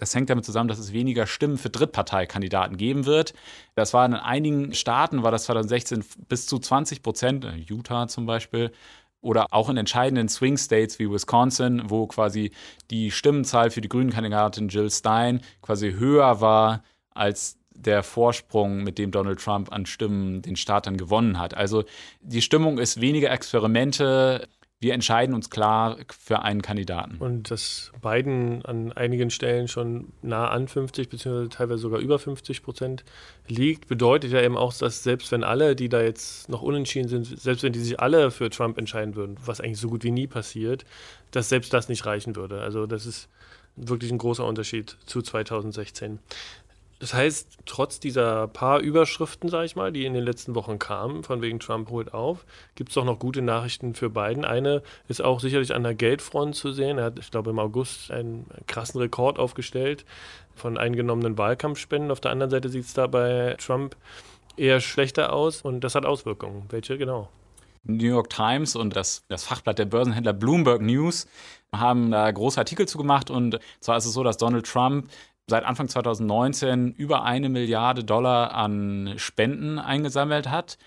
Das 0.00 0.14
hängt 0.14 0.30
damit 0.30 0.46
zusammen, 0.46 0.68
dass 0.68 0.78
es 0.78 0.94
weniger 0.94 1.26
Stimmen 1.26 1.58
für 1.58 1.68
Drittparteikandidaten 1.68 2.78
geben 2.78 3.04
wird. 3.04 3.34
Das 3.74 3.92
war 3.92 4.06
in 4.06 4.14
einigen 4.14 4.72
Staaten, 4.72 5.22
war 5.22 5.30
das 5.30 5.44
2016 5.44 6.02
bis 6.26 6.46
zu 6.46 6.58
20 6.58 7.02
Prozent, 7.02 7.44
äh, 7.44 7.56
Utah 7.68 8.08
zum 8.08 8.24
Beispiel, 8.24 8.72
oder 9.20 9.48
auch 9.50 9.68
in 9.68 9.76
entscheidenden 9.76 10.30
Swing 10.30 10.56
States 10.56 10.98
wie 10.98 11.10
Wisconsin, 11.10 11.82
wo 11.90 12.06
quasi 12.06 12.50
die 12.90 13.10
Stimmenzahl 13.10 13.70
für 13.70 13.82
die 13.82 13.90
grünen 13.90 14.08
Kandidatin 14.08 14.68
Jill 14.68 14.90
Stein 14.90 15.42
quasi 15.60 15.92
höher 15.92 16.40
war 16.40 16.82
als 17.10 17.58
der 17.74 18.02
Vorsprung, 18.02 18.82
mit 18.82 18.96
dem 18.96 19.10
Donald 19.10 19.38
Trump 19.38 19.70
an 19.70 19.84
Stimmen 19.84 20.40
den 20.40 20.56
Staat 20.56 20.86
dann 20.86 20.96
gewonnen 20.96 21.38
hat. 21.38 21.52
Also 21.52 21.84
die 22.22 22.40
Stimmung 22.40 22.78
ist 22.78 23.02
weniger 23.02 23.30
Experimente, 23.30 24.48
wir 24.82 24.94
entscheiden 24.94 25.34
uns 25.34 25.50
klar 25.50 25.98
für 26.08 26.40
einen 26.40 26.62
Kandidaten. 26.62 27.16
Und 27.18 27.50
dass 27.50 27.92
Biden 28.00 28.64
an 28.64 28.92
einigen 28.92 29.28
Stellen 29.28 29.68
schon 29.68 30.12
nah 30.22 30.48
an 30.48 30.68
50 30.68 31.10
beziehungsweise 31.10 31.50
teilweise 31.50 31.82
sogar 31.82 32.00
über 32.00 32.18
50 32.18 32.62
Prozent 32.62 33.04
liegt, 33.46 33.88
bedeutet 33.88 34.32
ja 34.32 34.40
eben 34.40 34.56
auch, 34.56 34.72
dass 34.72 35.02
selbst 35.02 35.30
wenn 35.32 35.44
alle, 35.44 35.76
die 35.76 35.90
da 35.90 36.00
jetzt 36.00 36.48
noch 36.48 36.62
unentschieden 36.62 37.08
sind, 37.08 37.38
selbst 37.38 37.62
wenn 37.62 37.74
die 37.74 37.80
sich 37.80 38.00
alle 38.00 38.30
für 38.30 38.48
Trump 38.48 38.78
entscheiden 38.78 39.16
würden, 39.16 39.36
was 39.44 39.60
eigentlich 39.60 39.80
so 39.80 39.90
gut 39.90 40.02
wie 40.02 40.12
nie 40.12 40.26
passiert, 40.26 40.86
dass 41.30 41.50
selbst 41.50 41.74
das 41.74 41.90
nicht 41.90 42.06
reichen 42.06 42.34
würde. 42.34 42.62
Also 42.62 42.86
das 42.86 43.04
ist 43.04 43.28
wirklich 43.76 44.10
ein 44.10 44.18
großer 44.18 44.46
Unterschied 44.46 44.96
zu 45.04 45.20
2016. 45.20 46.20
Das 47.00 47.14
heißt, 47.14 47.60
trotz 47.64 47.98
dieser 47.98 48.46
paar 48.46 48.80
Überschriften, 48.80 49.48
sage 49.48 49.64
ich 49.64 49.74
mal, 49.74 49.90
die 49.90 50.04
in 50.04 50.12
den 50.12 50.22
letzten 50.22 50.54
Wochen 50.54 50.78
kamen, 50.78 51.24
von 51.24 51.40
wegen 51.40 51.58
Trump 51.58 51.88
holt 51.88 52.12
auf, 52.12 52.44
gibt 52.74 52.90
es 52.90 52.94
doch 52.94 53.06
noch 53.06 53.18
gute 53.18 53.40
Nachrichten 53.40 53.94
für 53.94 54.10
Biden. 54.10 54.44
Eine 54.44 54.82
ist 55.08 55.22
auch 55.22 55.40
sicherlich 55.40 55.74
an 55.74 55.82
der 55.82 55.94
Geldfront 55.94 56.54
zu 56.54 56.72
sehen. 56.72 56.98
Er 56.98 57.04
hat, 57.04 57.18
ich 57.18 57.30
glaube, 57.30 57.50
im 57.50 57.58
August 57.58 58.10
einen 58.10 58.44
krassen 58.66 59.00
Rekord 59.00 59.38
aufgestellt 59.38 60.04
von 60.54 60.76
eingenommenen 60.76 61.38
Wahlkampfspenden. 61.38 62.10
Auf 62.10 62.20
der 62.20 62.32
anderen 62.32 62.50
Seite 62.50 62.68
sieht 62.68 62.84
es 62.84 62.92
da 62.92 63.06
bei 63.06 63.56
Trump 63.58 63.96
eher 64.58 64.80
schlechter 64.80 65.32
aus 65.32 65.62
und 65.62 65.80
das 65.80 65.94
hat 65.94 66.04
Auswirkungen. 66.04 66.64
Welche 66.68 66.98
genau? 66.98 67.30
New 67.84 68.08
York 68.08 68.28
Times 68.28 68.76
und 68.76 68.94
das, 68.94 69.24
das 69.28 69.44
Fachblatt 69.44 69.78
der 69.78 69.86
Börsenhändler 69.86 70.34
Bloomberg 70.34 70.82
News 70.82 71.26
haben 71.74 72.10
da 72.10 72.30
große 72.30 72.60
Artikel 72.60 72.86
zugemacht 72.86 73.30
und 73.30 73.58
zwar 73.80 73.96
ist 73.96 74.04
es 74.04 74.12
so, 74.12 74.22
dass 74.22 74.36
Donald 74.36 74.66
Trump 74.66 75.08
seit 75.50 75.64
Anfang 75.64 75.88
2019 75.88 76.92
über 76.92 77.24
eine 77.24 77.50
Milliarde 77.50 78.04
Dollar 78.04 78.54
an 78.54 79.14
Spenden 79.16 79.78
eingesammelt 79.78 80.48
hat. 80.48 80.78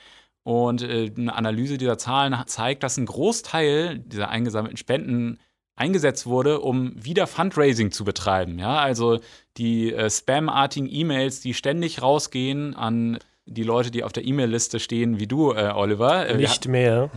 Und 0.41 0.81
äh, 0.81 1.11
eine 1.15 1.35
Analyse 1.35 1.77
dieser 1.77 1.97
Zahlen 1.97 2.35
zeigt, 2.47 2.83
dass 2.83 2.97
ein 2.97 3.05
Großteil 3.05 3.99
dieser 3.99 4.29
eingesammelten 4.29 4.77
Spenden 4.77 5.39
eingesetzt 5.75 6.25
wurde, 6.25 6.59
um 6.59 6.91
wieder 6.95 7.27
Fundraising 7.27 7.91
zu 7.91 8.03
betreiben. 8.03 8.59
Ja, 8.59 8.77
also 8.77 9.19
die 9.57 9.93
äh, 9.93 10.09
Spam-artigen 10.09 10.89
E-Mails, 10.89 11.41
die 11.41 11.53
ständig 11.53 12.01
rausgehen 12.01 12.75
an 12.75 13.19
die 13.45 13.63
Leute, 13.63 13.91
die 13.91 14.03
auf 14.03 14.13
der 14.13 14.25
E-Mail-Liste 14.25 14.79
stehen, 14.79 15.19
wie 15.19 15.27
du, 15.27 15.51
äh, 15.51 15.71
Oliver. 15.75 16.27
Äh, 16.27 16.37
Nicht 16.37 16.67
mehr. 16.67 17.09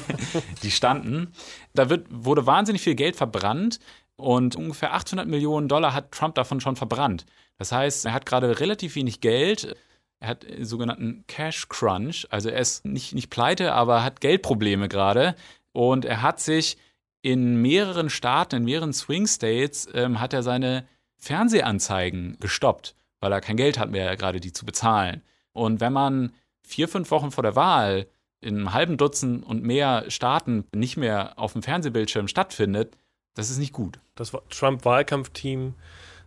die 0.62 0.70
standen. 0.70 1.32
Da 1.74 1.88
wird, 1.88 2.06
wurde 2.10 2.46
wahnsinnig 2.46 2.82
viel 2.82 2.94
Geld 2.94 3.16
verbrannt 3.16 3.78
und 4.16 4.56
ungefähr 4.56 4.94
800 4.94 5.26
Millionen 5.26 5.68
Dollar 5.68 5.94
hat 5.94 6.12
Trump 6.12 6.34
davon 6.34 6.60
schon 6.60 6.76
verbrannt. 6.76 7.26
Das 7.58 7.72
heißt, 7.72 8.06
er 8.06 8.12
hat 8.12 8.26
gerade 8.26 8.60
relativ 8.60 8.94
wenig 8.94 9.20
Geld. 9.20 9.76
Er 10.20 10.28
hat 10.28 10.46
sogenannten 10.60 11.24
Cash 11.26 11.68
Crunch, 11.68 12.26
also 12.30 12.48
er 12.48 12.60
ist 12.60 12.84
nicht, 12.84 13.14
nicht 13.14 13.30
pleite, 13.30 13.72
aber 13.72 14.04
hat 14.04 14.20
Geldprobleme 14.20 14.88
gerade. 14.88 15.34
Und 15.72 16.04
er 16.04 16.22
hat 16.22 16.40
sich 16.40 16.76
in 17.22 17.56
mehreren 17.56 18.10
Staaten, 18.10 18.56
in 18.56 18.64
mehreren 18.64 18.92
Swing 18.92 19.26
States, 19.26 19.88
ähm, 19.94 20.20
hat 20.20 20.32
er 20.32 20.42
seine 20.42 20.86
Fernsehanzeigen 21.16 22.36
gestoppt, 22.40 22.94
weil 23.20 23.32
er 23.32 23.40
kein 23.40 23.56
Geld 23.56 23.78
hat 23.78 23.90
mehr, 23.90 24.16
gerade 24.16 24.40
die 24.40 24.52
zu 24.52 24.66
bezahlen. 24.66 25.22
Und 25.52 25.80
wenn 25.80 25.92
man 25.92 26.32
vier, 26.62 26.88
fünf 26.88 27.10
Wochen 27.10 27.30
vor 27.30 27.42
der 27.42 27.56
Wahl 27.56 28.06
in 28.40 28.56
einem 28.56 28.72
halben 28.72 28.96
Dutzend 28.96 29.44
und 29.44 29.62
mehr 29.62 30.04
Staaten 30.08 30.64
nicht 30.74 30.96
mehr 30.96 31.38
auf 31.38 31.52
dem 31.52 31.62
Fernsehbildschirm 31.62 32.26
stattfindet, 32.26 32.96
das 33.34 33.50
ist 33.50 33.58
nicht 33.58 33.72
gut. 33.72 33.98
Das 34.14 34.32
Trump-Wahlkampfteam 34.50 35.74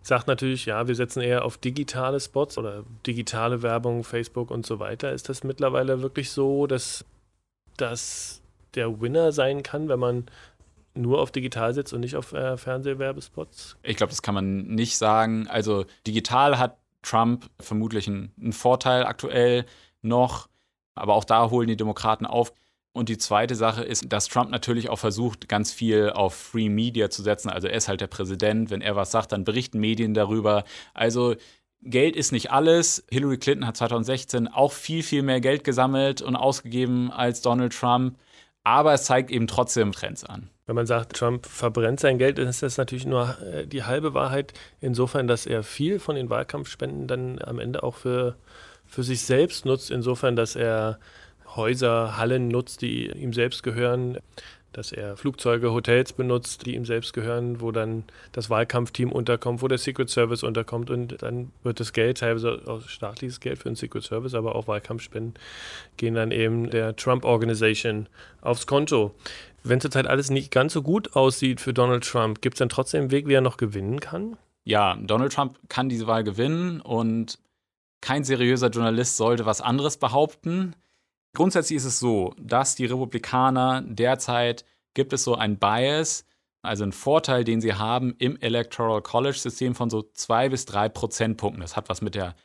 sagt 0.02 0.28
natürlich, 0.28 0.66
ja, 0.66 0.88
wir 0.88 0.96
setzen 0.96 1.22
eher 1.22 1.46
auf 1.46 1.58
digitale 1.58 2.20
Spots 2.20 2.58
oder 2.58 2.84
digitale 3.06 3.62
Werbung, 3.62 4.04
Facebook 4.04 4.52
und 4.52 4.66
so 4.66 4.80
weiter. 4.80 5.12
Ist 5.12 5.30
das 5.30 5.44
mittlerweile 5.44 6.02
wirklich 6.02 6.32
so, 6.32 6.68
dass 6.68 7.06
das 7.78 8.42
der 8.76 9.02
Winner 9.02 9.32
sein 9.32 9.64
kann, 9.64 9.90
wenn 9.90 10.00
man 10.00 10.26
nur 10.94 11.22
auf 11.22 11.32
digital 11.32 11.74
setzt 11.74 11.94
und 11.94 12.02
nicht 12.02 12.16
auf 12.16 12.34
äh, 12.34 12.58
Fernsehwerbespots? 12.58 13.78
Ich 13.84 13.98
glaube, 13.98 14.12
das 14.12 14.22
kann 14.22 14.36
man 14.36 14.68
nicht 14.68 14.98
sagen. 14.98 15.48
Also 15.48 15.86
digital 16.06 16.58
hat 16.58 16.78
Trump 17.02 17.50
vermutlich 17.60 18.08
einen, 18.08 18.32
einen 18.40 18.54
Vorteil 18.54 19.06
aktuell 19.06 19.66
noch, 20.02 20.48
aber 20.94 21.16
auch 21.16 21.26
da 21.26 21.50
holen 21.50 21.68
die 21.68 21.78
Demokraten 21.78 22.26
auf. 22.26 22.54
Und 22.96 23.10
die 23.10 23.18
zweite 23.18 23.56
Sache 23.56 23.84
ist, 23.84 24.06
dass 24.08 24.30
Trump 24.30 24.50
natürlich 24.52 24.90
auch 24.90 25.00
versucht, 25.00 25.50
ganz 25.50 25.74
viel 25.74 26.12
auf 26.12 26.34
Free 26.34 26.70
Media 26.70 27.10
zu 27.10 27.24
setzen. 27.24 27.50
Also 27.50 27.68
er 27.68 27.76
ist 27.76 27.90
halt 27.90 28.00
der 28.00 28.08
Präsident. 28.08 28.70
Wenn 28.70 28.80
er 28.80 28.96
was 28.96 29.12
sagt, 29.12 29.34
dann 29.34 29.44
berichten 29.44 29.82
Medien 29.82 30.14
darüber. 30.14 30.64
Also 30.94 31.36
Geld 31.82 32.16
ist 32.16 32.32
nicht 32.32 32.52
alles. 32.52 33.06
Hillary 33.12 33.38
Clinton 33.38 33.68
hat 33.68 33.76
2016 33.76 34.48
auch 34.48 34.72
viel, 34.72 35.04
viel 35.04 35.24
mehr 35.24 35.42
Geld 35.42 35.66
gesammelt 35.66 36.22
und 36.22 36.38
ausgegeben 36.38 37.12
als 37.12 37.42
Donald 37.42 37.78
Trump. 37.78 38.18
Aber 38.64 38.94
es 38.94 39.04
zeigt 39.04 39.30
eben 39.30 39.48
trotzdem 39.48 39.92
Trends 39.92 40.24
an. 40.24 40.50
Wenn 40.66 40.76
man 40.76 40.86
sagt, 40.86 41.18
Trump 41.18 41.46
verbrennt 41.48 42.00
sein 42.00 42.18
Geld, 42.18 42.38
dann 42.38 42.48
ist 42.48 42.64
das 42.64 42.78
natürlich 42.78 43.06
nur 43.06 43.38
äh, 43.42 43.68
die 43.68 43.84
halbe 43.84 44.14
Wahrheit. 44.14 44.54
Insofern, 44.80 45.28
dass 45.28 45.46
er 45.46 45.64
viel 45.64 46.00
von 46.00 46.16
den 46.16 46.30
Wahlkampfspenden 46.30 47.08
dann 47.08 47.42
am 47.42 47.60
Ende 47.60 47.84
auch 47.84 47.96
für, 47.96 48.38
für 48.86 49.04
sich 49.04 49.24
selbst 49.24 49.66
nutzt. 49.66 49.92
Insofern, 49.92 50.38
dass 50.38 50.56
er 50.56 50.98
Häuser, 51.56 52.18
Hallen 52.18 52.48
nutzt, 52.48 52.82
die 52.82 53.08
ihm 53.08 53.34
selbst 53.34 53.64
gehören, 53.64 54.18
dass 54.76 54.92
er 54.92 55.16
Flugzeuge, 55.16 55.72
Hotels 55.72 56.12
benutzt, 56.12 56.66
die 56.66 56.76
ihm 56.76 56.86
selbst 56.86 57.14
gehören, 57.14 57.62
wo 57.62 57.72
dann 57.72 58.04
das 58.34 58.50
Wahlkampfteam 58.50 59.10
unterkommt, 59.10 59.62
wo 59.62 59.70
der 59.70 59.78
Secret 59.78 60.10
Service 60.10 60.44
unterkommt 60.44 60.90
und 60.90 61.22
dann 61.22 61.52
wird 61.64 61.80
das 61.80 61.94
Geld, 61.94 62.18
teilweise 62.18 62.62
auch 62.66 62.82
staatliches 62.82 63.40
Geld 63.40 63.60
für 63.60 63.70
den 63.70 63.78
Secret 63.78 64.04
Service, 64.04 64.34
aber 64.34 64.56
auch 64.56 64.68
Wahlkampfspenden, 64.68 65.36
gehen 65.96 66.16
dann 66.16 66.32
eben 66.32 66.70
der 66.70 66.96
Trump 66.98 67.24
Organization 67.24 68.08
aufs 68.42 68.68
Konto. 68.68 69.16
Wenn 69.64 69.80
zurzeit 69.80 70.08
alles 70.08 70.30
nicht 70.30 70.52
ganz 70.52 70.74
so 70.74 70.82
gut 70.82 71.16
aussieht 71.16 71.62
für 71.62 71.74
Donald 71.74 72.04
Trump, 72.04 72.42
gibt 72.42 72.56
es 72.56 72.60
dann 72.60 72.70
trotzdem 72.70 73.04
einen 73.04 73.12
Weg, 73.12 73.28
wie 73.28 73.34
er 73.34 73.42
noch 73.42 73.58
gewinnen 73.58 74.02
kann? 74.02 74.38
Ja, 74.66 74.98
Donald 75.02 75.32
Trump 75.32 75.58
kann 75.70 75.88
diese 75.88 76.08
Wahl 76.08 76.24
gewinnen 76.24 76.82
und 76.82 77.40
kein 78.02 78.24
seriöser 78.24 78.70
Journalist 78.70 79.16
sollte 79.16 79.46
was 79.46 79.62
anderes 79.62 79.98
behaupten. 79.98 80.76
Grundsätzlich 81.36 81.78
ist 81.78 81.86
es 81.86 82.00
so, 82.00 82.34
dass 82.40 82.76
die 82.76 82.86
Republikaner 82.86 83.84
derzeit 83.86 84.66
gibt 84.94 85.14
es 85.14 85.24
so 85.24 85.36
ein 85.36 85.60
Bias, 85.60 86.26
also 86.64 86.84
einen 86.84 86.94
Vorteil, 86.94 87.44
den 87.44 87.62
sie 87.62 87.74
haben 87.74 88.16
im 88.18 88.40
Electoral 88.40 89.02
College-System 89.02 89.76
von 89.76 89.90
so 89.90 90.02
zwei 90.14 90.50
bis 90.50 90.66
drei 90.66 90.90
Prozentpunkten. 90.90 91.62
Das 91.62 91.76
hat 91.76 91.90
was 91.90 92.02
mit 92.02 92.16
der 92.16 92.36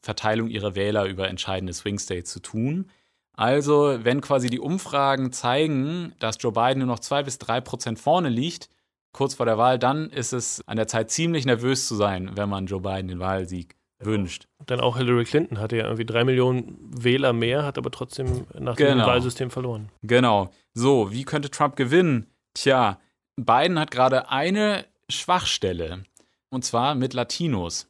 Verteilung 0.00 0.48
ihrer 0.48 0.74
Wähler 0.74 1.06
über 1.06 1.28
entscheidende 1.28 1.72
Swing 1.72 1.98
States 1.98 2.30
zu 2.30 2.40
tun. 2.40 2.90
Also, 3.34 3.98
wenn 4.02 4.20
quasi 4.20 4.50
die 4.50 4.60
Umfragen 4.60 5.32
zeigen, 5.32 6.14
dass 6.18 6.36
Joe 6.40 6.52
Biden 6.52 6.80
nur 6.80 6.88
noch 6.88 6.98
zwei 6.98 7.22
bis 7.22 7.38
drei 7.38 7.60
Prozent 7.60 7.98
vorne 7.98 8.28
liegt, 8.28 8.68
kurz 9.12 9.34
vor 9.34 9.46
der 9.46 9.56
Wahl, 9.56 9.78
dann 9.78 10.10
ist 10.10 10.32
es 10.32 10.66
an 10.66 10.76
der 10.76 10.88
Zeit 10.88 11.10
ziemlich 11.10 11.46
nervös 11.46 11.88
zu 11.88 11.94
sein, 11.94 12.32
wenn 12.34 12.48
man 12.48 12.66
Joe 12.66 12.80
Biden 12.80 13.08
den 13.08 13.20
Wahlsieg 13.20 13.76
wünscht. 14.04 14.46
Dann 14.66 14.80
auch 14.80 14.96
Hillary 14.96 15.24
Clinton 15.24 15.58
hatte 15.58 15.76
ja 15.76 15.84
irgendwie 15.84 16.04
drei 16.04 16.24
Millionen 16.24 16.76
Wähler 16.90 17.32
mehr, 17.32 17.64
hat 17.64 17.78
aber 17.78 17.90
trotzdem 17.90 18.46
nach 18.58 18.76
dem 18.76 18.88
genau. 18.88 19.06
Wahlsystem 19.06 19.50
verloren. 19.50 19.90
Genau. 20.02 20.50
So, 20.74 21.12
wie 21.12 21.24
könnte 21.24 21.50
Trump 21.50 21.76
gewinnen? 21.76 22.26
Tja, 22.54 22.98
Biden 23.36 23.78
hat 23.78 23.90
gerade 23.90 24.30
eine 24.30 24.84
Schwachstelle. 25.08 26.04
Und 26.50 26.64
zwar 26.64 26.94
mit 26.94 27.14
Latinos. 27.14 27.88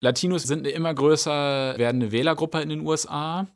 Latinos 0.00 0.42
sind 0.44 0.60
eine 0.60 0.70
immer 0.70 0.92
größer 0.94 1.74
werdende 1.78 2.12
Wählergruppe 2.12 2.60
in 2.60 2.68
den 2.68 2.86
USA. 2.86 3.46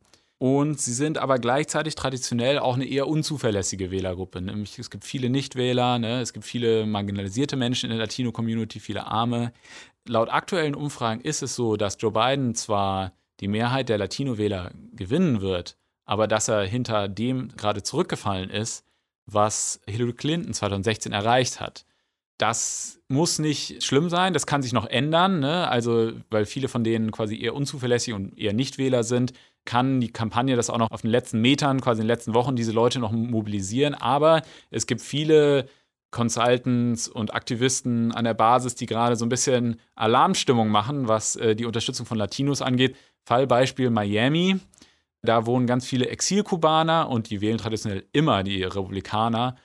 Und 0.41 0.81
sie 0.81 0.93
sind 0.93 1.19
aber 1.19 1.39
gleichzeitig 1.39 1.97
traditionell 1.97 2.61
auch 2.61 2.77
eine 2.77 2.87
eher 2.87 3.09
unzuverlässige 3.09 3.91
Wählergruppe. 3.91 4.41
Nämlich 4.41 4.79
es 4.79 4.89
gibt 4.89 5.05
viele 5.05 5.31
Nichtwähler, 5.31 5.99
ne? 5.99 6.21
es 6.21 6.33
gibt 6.33 6.47
viele 6.47 6.87
marginalisierte 6.87 7.57
Menschen 7.57 7.91
in 7.91 7.97
der 7.97 8.07
Latino-Community, 8.07 8.79
viele 8.79 9.07
Arme 9.07 9.53
laut 10.09 10.31
aktuellen 10.31 10.75
Umfragen 10.75 11.21
ist 11.21 11.43
es 11.43 11.55
so, 11.55 11.77
dass 11.77 11.97
Joe 12.01 12.11
Biden 12.11 12.55
zwar 12.55 13.13
die 13.41 13.49
Mehrheit 13.49 13.89
der 13.89 13.99
Latino-Wähler 13.99 14.73
gewinnen 14.93 15.41
wird, 15.41 15.77
aber 16.05 16.27
dass 16.27 16.49
er 16.49 16.65
hinter 16.65 17.09
dem 17.09 17.49
gerade 17.57 17.83
zurückgefallen 17.83 18.51
ist, 18.51 18.85
was 19.27 19.81
Hillary 19.87 20.15
Clinton 20.15 20.55
2016 20.55 21.13
erreicht 21.13 21.61
hat. 21.61 21.85
Das 22.39 23.01
muss 23.09 23.39
nicht 23.39 23.83
schlimm 23.83 24.09
sein, 24.09 24.33
das 24.33 24.47
kann 24.47 24.63
sich 24.63 24.73
noch 24.73 24.87
ändern. 24.87 25.41
Ne? 25.41 25.69
Also, 25.69 26.13
weil 26.31 26.47
viele 26.47 26.69
von 26.69 26.85
denen 26.85 27.11
quasi 27.11 27.41
eher 27.41 27.55
unzuverlässig 27.55 28.15
und 28.15 28.39
eher 28.39 28.53
Nichtwähler 28.53 29.03
sind, 29.03 29.33
kann 29.69 30.01
die 30.01 30.11
Kampagne 30.11 30.57
das 30.57 30.71
auch 30.71 30.79
noch 30.79 30.91
auf 30.93 31.03
den 31.03 31.11
letzten 31.11 31.43
Metern, 31.43 31.83
quasi 31.83 32.01
in 32.01 32.07
den 32.07 32.15
letzten 32.15 32.33
Wochen, 32.33 32.57
diese 32.57 32.73
Leute 32.73 33.01
noch 33.01 33.13
mobilisieren. 33.13 33.95
Aber 33.95 34.41
es 34.71 34.87
gibt 34.87 35.03
viele 35.03 35.69
Consultants 36.11 37.07
und 37.07 37.35
Aktivisten 37.35 38.11
an 38.13 38.25
der 38.25 38.33
Basis, 38.33 38.77
die 38.77 38.87
gerade 38.87 39.15
so 39.15 39.27
ein 39.27 39.29
bisschen 39.29 39.79
Alarmstimmung 39.95 40.71
machen, 40.71 41.07
was 41.07 41.37
äh, 41.37 41.55
die 41.55 41.67
Unterstützung 41.67 42.07
von 42.07 42.17
Latinos 42.17 42.63
angeht. 42.63 42.97
Fallbeispiel 43.27 43.91
Miami. 43.91 44.59
Da 45.21 45.45
wohnen 45.45 45.67
ganz 45.67 45.85
viele 45.85 46.09
Exilkubaner 46.09 47.11
und 47.11 47.29
die 47.29 47.43
wählen 47.43 47.59
traditionell 47.59 48.07
immer 48.13 48.43
die 48.45 48.63
Republikaner. 48.63 49.57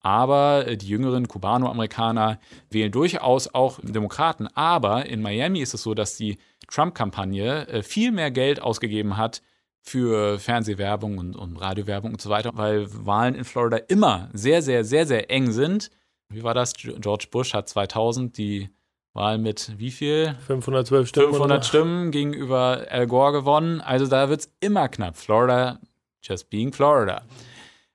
Aber 0.00 0.66
äh, 0.66 0.76
die 0.76 0.88
jüngeren 0.88 1.28
Kubano-Amerikaner 1.28 2.38
wählen 2.70 2.92
durchaus 2.92 3.52
auch 3.52 3.78
Demokraten. 3.82 4.46
Aber 4.54 5.06
in 5.06 5.22
Miami 5.22 5.60
ist 5.60 5.74
es 5.74 5.82
so, 5.82 5.94
dass 5.94 6.16
die 6.16 6.38
Trump-Kampagne 6.68 7.66
äh, 7.68 7.82
viel 7.82 8.12
mehr 8.12 8.30
Geld 8.30 8.60
ausgegeben 8.62 9.16
hat 9.16 9.42
für 9.82 10.38
Fernsehwerbung 10.38 11.18
und, 11.18 11.36
und 11.36 11.56
Radiowerbung 11.56 12.12
und 12.12 12.20
so 12.20 12.30
weiter, 12.30 12.50
weil 12.54 12.86
Wahlen 13.06 13.34
in 13.34 13.44
Florida 13.44 13.78
immer 13.88 14.28
sehr, 14.32 14.62
sehr, 14.62 14.84
sehr, 14.84 15.06
sehr 15.06 15.30
eng 15.30 15.50
sind. 15.50 15.90
Wie 16.28 16.42
war 16.42 16.54
das? 16.54 16.74
George 16.74 17.28
Bush 17.30 17.54
hat 17.54 17.68
2000 17.68 18.36
die 18.36 18.68
Wahl 19.14 19.38
mit 19.38 19.72
wie 19.78 19.90
viel? 19.90 20.36
512 20.46 21.08
Stimmen. 21.08 21.30
500 21.30 21.66
Stimmen 21.66 22.10
gegenüber 22.10 22.86
Al 22.90 23.06
Gore 23.06 23.32
gewonnen. 23.32 23.80
Also 23.80 24.06
da 24.06 24.28
wird 24.28 24.40
es 24.40 24.52
immer 24.60 24.88
knapp. 24.88 25.16
Florida, 25.16 25.80
just 26.22 26.50
being 26.50 26.72
Florida. 26.72 27.22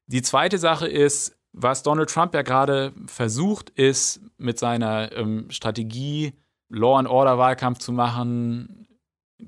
Die 0.07 0.21
zweite 0.21 0.57
Sache 0.57 0.87
ist, 0.87 1.37
was 1.53 1.83
Donald 1.83 2.09
Trump 2.09 2.33
ja 2.33 2.41
gerade 2.41 2.93
versucht, 3.05 3.69
ist 3.69 4.21
mit 4.37 4.59
seiner 4.59 5.11
ähm, 5.13 5.49
Strategie, 5.49 6.33
Law 6.69 6.97
and 6.97 7.07
Order 7.07 7.37
Wahlkampf 7.37 7.77
zu 7.77 7.91
machen, 7.91 8.87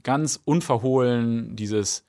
ganz 0.04 0.40
unverhohlen 0.46 1.56
dieses 1.56 2.06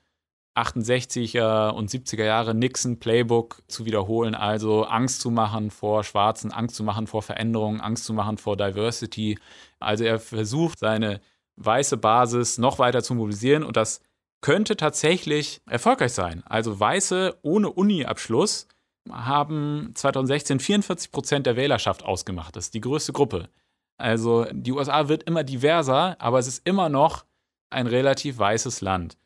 68er 0.55 1.69
und 1.69 1.89
70er 1.89 2.23
Jahre 2.23 2.55
Nixon 2.55 2.99
Playbook 2.99 3.61
zu 3.67 3.85
wiederholen, 3.85 4.33
also 4.33 4.85
Angst 4.85 5.21
zu 5.21 5.29
machen 5.29 5.69
vor 5.71 6.03
Schwarzen, 6.03 6.51
Angst 6.51 6.75
zu 6.75 6.83
machen 6.83 7.07
vor 7.07 7.21
Veränderungen, 7.21 7.81
Angst 7.81 8.05
zu 8.05 8.13
machen 8.13 8.37
vor 8.37 8.57
Diversity. 8.57 9.37
Also 9.79 10.03
er 10.03 10.19
versucht 10.19 10.79
seine 10.79 11.21
weiße 11.57 11.97
Basis 11.97 12.57
noch 12.57 12.79
weiter 12.79 13.03
zu 13.03 13.13
mobilisieren 13.13 13.63
und 13.63 13.77
das 13.77 14.01
könnte 14.41 14.77
tatsächlich 14.77 15.61
erfolgreich 15.67 16.13
sein. 16.13 16.43
Also 16.45 16.79
Weiße 16.79 17.37
ohne 17.41 17.71
Uni-Abschluss 17.71 18.67
haben 19.11 19.91
2016 19.95 20.59
44 20.59 21.11
Prozent 21.11 21.45
der 21.45 21.55
Wählerschaft 21.55 22.03
ausgemacht. 22.03 22.55
Das 22.55 22.65
ist 22.65 22.73
die 22.73 22.81
größte 22.81 23.13
Gruppe. 23.13 23.49
Also 23.97 24.45
die 24.51 24.71
USA 24.71 25.07
wird 25.07 25.23
immer 25.23 25.43
diverser, 25.43 26.19
aber 26.19 26.39
es 26.39 26.47
ist 26.47 26.67
immer 26.67 26.89
noch 26.89 27.25
ein 27.69 27.87
relativ 27.87 28.37
weißes 28.37 28.81
Land. 28.81 29.17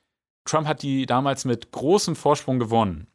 Trump 0.46 0.68
hat 0.68 0.82
die 0.82 1.06
damals 1.06 1.46
mit 1.46 1.72
großem 1.72 2.16
Vorsprung 2.16 2.58
gewonnen. 2.58 3.08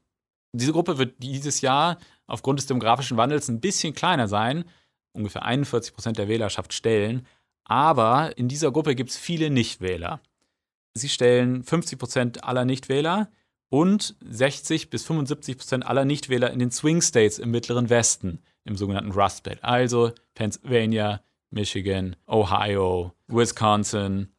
Diese 0.53 0.73
Gruppe 0.73 0.99
wird 0.99 1.23
dieses 1.23 1.61
Jahr 1.61 1.99
aufgrund 2.27 2.59
des 2.59 2.67
demografischen 2.67 3.17
Wandels 3.17 3.49
ein 3.49 3.61
bisschen 3.61 3.95
kleiner 3.95 4.29
sein, 4.29 4.65
ungefähr 5.13 5.45
41 5.45 5.95
Prozent 5.95 6.19
der 6.19 6.29
Wählerschaft 6.29 6.73
stellen. 6.73 7.27
Aber 7.65 8.37
in 8.39 8.49
dieser 8.49 8.71
Gruppe 8.71 8.95
gibt 8.95 9.11
es 9.11 9.17
viele 9.17 9.51
Nichtwähler. 9.51 10.21
sie 10.95 11.09
stellen 11.09 11.63
50 11.63 11.99
Prozent 11.99 12.45
aller 12.45 12.65
Nichtwähler 12.65 13.29
und 13.69 14.15
60 14.21 14.91
bis 14.91 15.05
75 15.05 15.59
Prozent 15.59 15.87
aller 15.87 16.05
Nichtwähler 16.05 16.51
in 16.51 16.59
den 16.59 16.71
Swing 16.71 17.03
States 17.03 17.39
im 17.39 17.51
mittleren 17.51 17.91
Westen, 17.91 18.43
im 18.65 18.77
sogenannten 18.77 19.13
Rust 19.13 19.43
Belt. 19.43 19.63
Also 19.63 20.13
Pennsylvania, 20.35 21.21
Michigan, 21.51 22.17
Ohio, 22.27 23.13
Wisconsin 23.29 24.33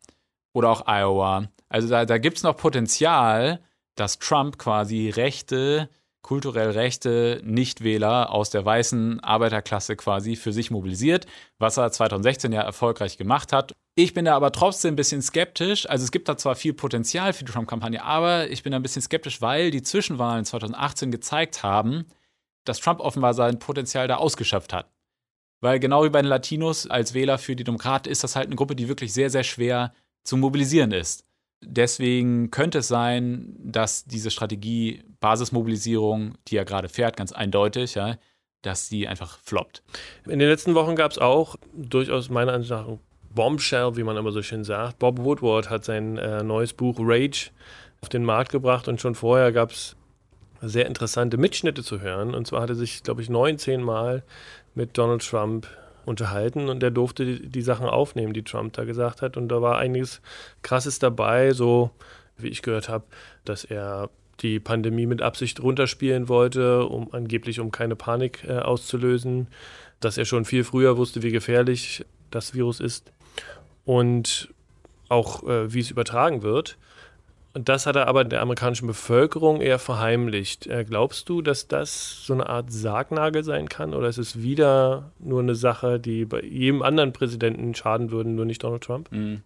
oder 0.53 0.69
auch 0.69 0.88
Iowa. 0.88 1.50
Also 1.69 1.88
da, 1.88 2.05
da 2.05 2.17
gibt 2.17 2.38
es 2.38 2.43
noch 2.43 2.57
Potenzial, 2.57 3.62
dass 3.96 4.19
Trump 4.19 4.57
quasi 4.57 5.10
rechte, 5.10 5.89
kulturell 6.22 6.72
rechte 6.72 7.41
Nichtwähler 7.43 8.31
aus 8.31 8.50
der 8.50 8.65
weißen 8.65 9.19
Arbeiterklasse 9.22 9.96
quasi 9.96 10.36
für 10.36 10.53
sich 10.53 10.72
mobilisiert, 10.72 11.25
was 11.57 11.77
er 11.77 11.91
2016 11.91 12.51
ja 12.51 12.62
erfolgreich 12.62 13.17
gemacht 13.17 13.53
hat. 13.53 13.75
Ich 14.00 14.13
bin 14.13 14.25
da 14.25 14.36
aber 14.36 14.51
trotzdem 14.51 14.94
ein 14.94 14.96
bisschen 14.96 15.24
skeptisch. 15.24 15.89
Also 15.89 16.04
es 16.04 16.12
gibt 16.12 16.30
da 16.30 16.38
zwar 16.38 16.54
viel 16.54 16.75
Potenzial 16.75 17.34
für 17.34 17.44
die 17.44 17.51
Trump-Kampagne, 17.51 18.04
aber 18.04 18.48
ich 18.51 18.62
bin 18.62 18.72
da 18.72 18.77
ein 18.77 18.84
bisschen 18.84 19.01
skeptisch, 19.01 19.42
weil 19.42 19.72
die 19.72 19.82
Zwischenwahlen 19.82 20.46
2018 20.46 21.10
gezeigt 21.10 21.63
haben, 21.63 22.06
dass 22.63 22.80
Trump 22.80 23.00
offenbar 23.00 23.34
sein 23.34 23.58
Potenzial 23.58 24.08
da 24.08 24.18
ausgeschöpft 24.18 24.72
hat. 24.72 24.92
Weil 25.62 25.80
genau 25.80 26.04
wie 26.04 26.12
bei 26.12 26.22
den 26.22 26.30
Latinos 26.30 26.86
als 26.86 27.16
Wähler 27.16 27.39
für 27.39 27.56
die 27.56 27.63
Demokraten 27.63 28.08
ist 28.08 28.24
das 28.24 28.36
halt 28.36 28.46
eine 28.46 28.56
Gruppe, 28.56 28.75
die 28.75 28.88
wirklich 28.88 29.13
sehr, 29.13 29.32
sehr 29.32 29.44
schwer 29.44 29.96
zu 30.24 30.38
mobilisieren 30.38 30.92
ist. 30.92 31.25
Deswegen 31.63 32.51
könnte 32.51 32.80
es 32.80 32.88
sein, 32.88 33.56
dass 33.58 34.06
diese 34.06 34.30
Strategie 34.30 35.01
Basismobilisierung, 35.22 36.38
die 36.50 36.58
er 36.58 36.66
gerade 36.66 36.88
fährt, 36.88 37.18
ganz 37.18 37.32
eindeutig, 37.32 37.96
ja, 37.96 38.18
dass 38.62 38.89
die 38.89 39.08
einfach 39.08 39.39
floppt. 39.39 39.82
In 40.27 40.38
den 40.38 40.50
letzten 40.50 40.75
Wochen 40.75 40.96
gab 40.96 41.13
es 41.13 41.18
auch 41.18 41.56
durchaus 41.74 42.30
meiner 42.30 42.54
Ansicht 42.54 42.70
nach 42.70 42.86
Bombshell, 43.38 43.96
wie 43.96 44.03
man 44.03 44.17
immer 44.17 44.32
so 44.32 44.41
schön 44.41 44.63
sagt. 44.63 44.98
Bob 44.98 45.20
Woodward 45.20 45.70
hat 45.70 45.86
sein 45.86 46.17
äh, 46.17 46.41
neues 46.44 46.74
Buch 46.74 46.98
Rage 47.00 47.51
auf 48.01 48.10
den 48.10 48.25
Markt 48.25 48.51
gebracht 48.51 48.88
und 48.88 49.00
schon 49.00 49.13
vorher 49.13 49.51
gab 49.51 49.70
es 49.70 49.96
sehr 50.60 50.88
interessante 50.88 51.38
Mitschnitte 51.38 51.84
zu 51.84 52.01
hören. 52.01 52.34
Und 52.34 52.48
zwar 52.48 52.63
hat 52.63 52.70
er 52.70 52.75
sich, 52.75 53.03
glaube 53.03 53.22
ich, 53.22 53.29
19 53.29 53.84
Mal 53.84 54.24
mit 54.74 54.98
Donald 54.98 55.22
Trump 55.24 55.67
unterhalten 56.03 56.67
und 56.67 56.82
er 56.82 56.89
durfte 56.89 57.25
die, 57.25 57.48
die, 57.48 57.62
Sachen 57.62 57.86
aufnehmen, 57.86 58.34
die 58.34 58.44
Trump 58.44 58.74
da 58.74 58.86
gesagt 58.86 59.22
hat. 59.22 59.38
Und 59.38 59.50
da 59.50 59.62
war 59.62 59.77
einiges 59.77 60.20
Krasses 60.63 60.98
dabei, 60.98 61.51
so 61.53 61.91
wie 62.38 62.48
ich 62.48 62.63
gehört 62.63 62.89
habe, 62.89 63.06
dass 63.46 63.65
er 63.65 64.10
die 64.39 64.60
Pandemie 64.60 65.06
mit 65.06 65.22
Absicht 65.22 65.62
runterspielen 65.62 66.27
wollte, 66.27 66.86
um 66.86 67.13
angeblich 67.13 67.60
um 67.60 67.70
keine 67.70 67.96
Panik 67.96 68.44
äh, 68.48 68.58
auszulösen, 68.58 69.48
dass 70.00 70.17
er 70.17 70.25
schon 70.25 70.44
viel 70.44 70.63
früher 70.63 70.98
wusste, 70.98 71.22
wie 71.22 71.32
gefährlich 71.32 72.03
das 72.32 72.56
Virus 72.56 72.79
ist 72.79 73.12
und 73.88 74.53
auch 75.08 75.48
äh, 75.48 75.74
wie 75.74 75.79
es 75.79 75.89
übertragen 75.89 76.44
wird. 76.44 76.77
Und 77.53 77.70
das 77.70 77.86
hat 77.86 77.96
er 77.96 78.08
aber 78.08 78.25
der 78.25 78.41
amerikanischen 78.41 78.86
Bevölkerung 78.86 79.62
eher 79.62 79.79
verheimlicht. 79.79 80.67
Äh, 80.67 80.84
glaubst 80.84 81.29
du, 81.29 81.41
dass 81.41 81.70
das 81.70 82.25
so 82.25 82.34
eine 82.34 82.50
Art 82.50 82.72
Sargnagel 82.72 83.46
sein 83.46 83.70
kann? 83.70 83.94
Oder 83.94 84.10
ist 84.10 84.17
es 84.17 84.41
wieder 84.41 85.12
nur 85.20 85.39
eine 85.39 85.56
Sache, 85.56 86.01
die 86.01 86.25
bei 86.25 86.41
jedem 86.41 86.82
anderen 86.82 87.13
Präsidenten 87.13 87.74
schaden 87.74 88.12
würde, 88.12 88.29
nur 88.29 88.44
nicht 88.44 88.62
Donald 88.62 88.84
Trump? 88.84 89.10
Mm, 89.12 89.38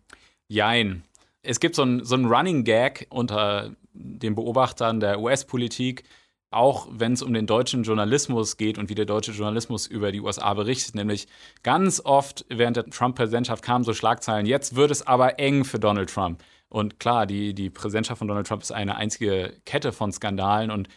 jein. 0.48 1.04
Es 1.44 1.60
gibt 1.60 1.76
so 1.76 1.84
einen 1.84 2.04
so 2.04 2.16
Running 2.16 2.64
Gag 2.64 3.06
unter 3.12 3.70
den 3.94 4.34
Beobachtern 4.34 5.00
der 5.00 5.20
US-Politik, 5.20 6.04
auch 6.52 6.88
wenn 6.92 7.14
es 7.14 7.22
um 7.22 7.34
den 7.34 7.48
deutschen 7.48 7.84
Journalismus 7.84 8.58
geht 8.58 8.78
und 8.78 8.90
wie 8.90 8.96
der 8.96 9.06
deutsche 9.06 9.32
Journalismus 9.32 9.88
über 9.88 10.12
die 10.12 10.20
USA 10.20 10.54
berichtet, 10.54 10.96
nämlich 10.96 11.28
ganz 11.64 12.02
oft 12.04 12.46
während 12.50 12.78
der 12.78 12.86
Trump-Präsidentschaft 12.86 13.64
kamen 13.64 13.86
so 13.86 13.94
Schlagzeilen, 13.94 14.46
jetzt 14.46 14.76
wird 14.76 14.92
es 14.92 15.08
aber 15.08 15.40
eng 15.40 15.64
für 15.64 15.80
Donald 15.80 16.10
Trump. 16.14 16.44
Und 16.68 17.00
klar, 17.00 17.26
die, 17.26 17.54
die 17.54 17.70
Präsidentschaft 17.70 18.20
von 18.20 18.28
Donald 18.28 18.48
Trump 18.48 18.62
ist 18.62 18.72
eine 18.72 18.98
einzige 18.98 19.60
Kette 19.66 19.94
von 19.94 20.12
Skandalen 20.12 20.72
und 20.72 20.90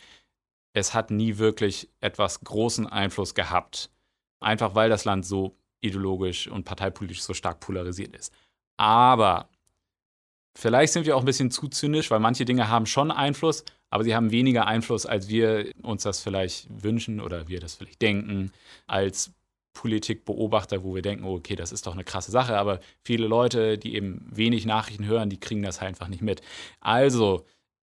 es 0.72 0.92
hat 0.92 1.12
nie 1.12 1.38
wirklich 1.38 1.88
etwas 2.00 2.40
großen 2.40 2.86
Einfluss 2.88 3.34
gehabt. 3.34 3.90
Einfach 4.40 4.74
weil 4.74 4.90
das 4.90 5.04
Land 5.04 5.24
so 5.24 5.56
ideologisch 5.80 6.48
und 6.48 6.64
parteipolitisch 6.64 7.22
so 7.22 7.32
stark 7.32 7.60
polarisiert 7.60 8.16
ist. 8.16 8.32
Aber 8.76 9.48
vielleicht 10.56 10.92
sind 10.92 11.06
wir 11.06 11.16
auch 11.16 11.20
ein 11.20 11.26
bisschen 11.26 11.50
zu 11.50 11.68
zynisch, 11.68 12.10
weil 12.10 12.20
manche 12.20 12.44
Dinge 12.44 12.68
haben 12.68 12.86
schon 12.86 13.10
Einfluss, 13.10 13.64
aber 13.90 14.04
sie 14.04 14.14
haben 14.14 14.30
weniger 14.30 14.66
Einfluss, 14.66 15.06
als 15.06 15.28
wir 15.28 15.70
uns 15.82 16.02
das 16.02 16.20
vielleicht 16.20 16.66
wünschen 16.82 17.20
oder 17.20 17.48
wir 17.48 17.60
das 17.60 17.74
vielleicht 17.74 18.02
denken, 18.02 18.52
als 18.86 19.32
Politikbeobachter, 19.74 20.84
wo 20.84 20.94
wir 20.94 21.02
denken, 21.02 21.24
oh, 21.24 21.34
okay, 21.34 21.56
das 21.56 21.72
ist 21.72 21.86
doch 21.86 21.94
eine 21.94 22.04
krasse 22.04 22.30
Sache, 22.30 22.56
aber 22.56 22.80
viele 23.02 23.26
Leute, 23.26 23.76
die 23.76 23.94
eben 23.96 24.24
wenig 24.30 24.66
Nachrichten 24.66 25.04
hören, 25.04 25.30
die 25.30 25.40
kriegen 25.40 25.62
das 25.62 25.80
halt 25.80 25.88
einfach 25.88 26.08
nicht 26.08 26.22
mit. 26.22 26.40
Also, 26.80 27.44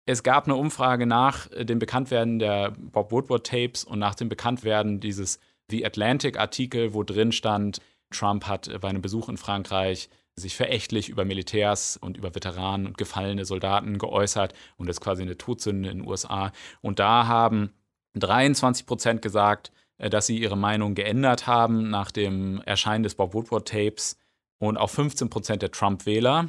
es 0.05 0.23
gab 0.23 0.47
eine 0.47 0.57
Umfrage 0.57 1.07
nach 1.07 1.49
dem 1.49 1.79
Bekanntwerden 1.79 2.39
der 2.39 2.73
Bob 2.73 3.13
Woodward 3.13 3.47
Tapes 3.47 3.85
und 3.85 3.99
nach 3.99 4.15
dem 4.15 4.29
Bekanntwerden 4.29 5.01
dieses 5.01 5.39
The 5.71 5.85
Atlantic 5.85 6.39
Artikel, 6.39 6.95
wo 6.95 7.03
drin 7.03 7.31
stand, 7.31 7.81
Trump 8.11 8.47
hat 8.47 8.71
bei 8.81 8.89
einem 8.89 9.03
Besuch 9.03 9.29
in 9.29 9.37
Frankreich 9.37 10.09
sich 10.39 10.57
verächtlich 10.57 11.09
über 11.09 11.25
Militärs 11.25 11.97
und 11.97 12.17
über 12.17 12.35
Veteranen 12.35 12.87
und 12.87 12.99
gefallene 12.99 13.45
Soldaten 13.45 13.99
geäußert 13.99 14.55
und 14.77 14.89
das 14.89 14.97
ist 14.97 15.01
quasi 15.01 15.23
eine 15.23 15.37
Todsünde 15.37 15.91
in 15.91 15.99
den 15.99 16.09
USA. 16.09 16.53
Und 16.81 16.99
da 16.99 17.27
haben 17.27 17.71
23 18.15 18.87
Prozent 18.87 19.23
gesagt, 19.23 19.73
äh, 19.99 20.11
dass 20.11 20.27
sie 20.27 20.39
ihre 20.39 20.57
Meinung 20.57 20.95
geändert 20.95 21.47
haben 21.47 21.91
nach 21.91 22.11
dem 22.11 22.63
Erscheinen 22.65 23.03
des 23.03 23.15
Bob 23.15 23.35
Woodward-Tapes 23.35 24.17
und 24.59 24.77
auch 24.77 24.91
15 24.91 25.31
Prozent 25.31 25.63
der 25.63 25.71
Trump-Wähler. 25.71 26.49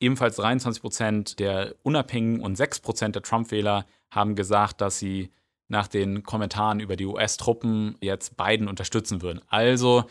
Ebenfalls 0.00 0.36
23 0.36 0.80
Prozent 0.80 1.38
der 1.38 1.74
Unabhängigen 1.82 2.44
und 2.44 2.56
6 2.56 2.80
Prozent 2.80 3.14
der 3.14 3.22
Trump-Wähler 3.22 3.86
haben 4.10 4.34
gesagt, 4.34 4.80
dass 4.80 4.98
sie 4.98 5.30
nach 5.68 5.86
den 5.86 6.24
Kommentaren 6.24 6.80
über 6.80 6.96
die 6.96 7.06
US-Truppen 7.06 7.96
jetzt 8.00 8.36
Biden 8.36 8.66
unterstützen 8.66 9.22
würden. 9.22 9.40
Also, 9.48 10.04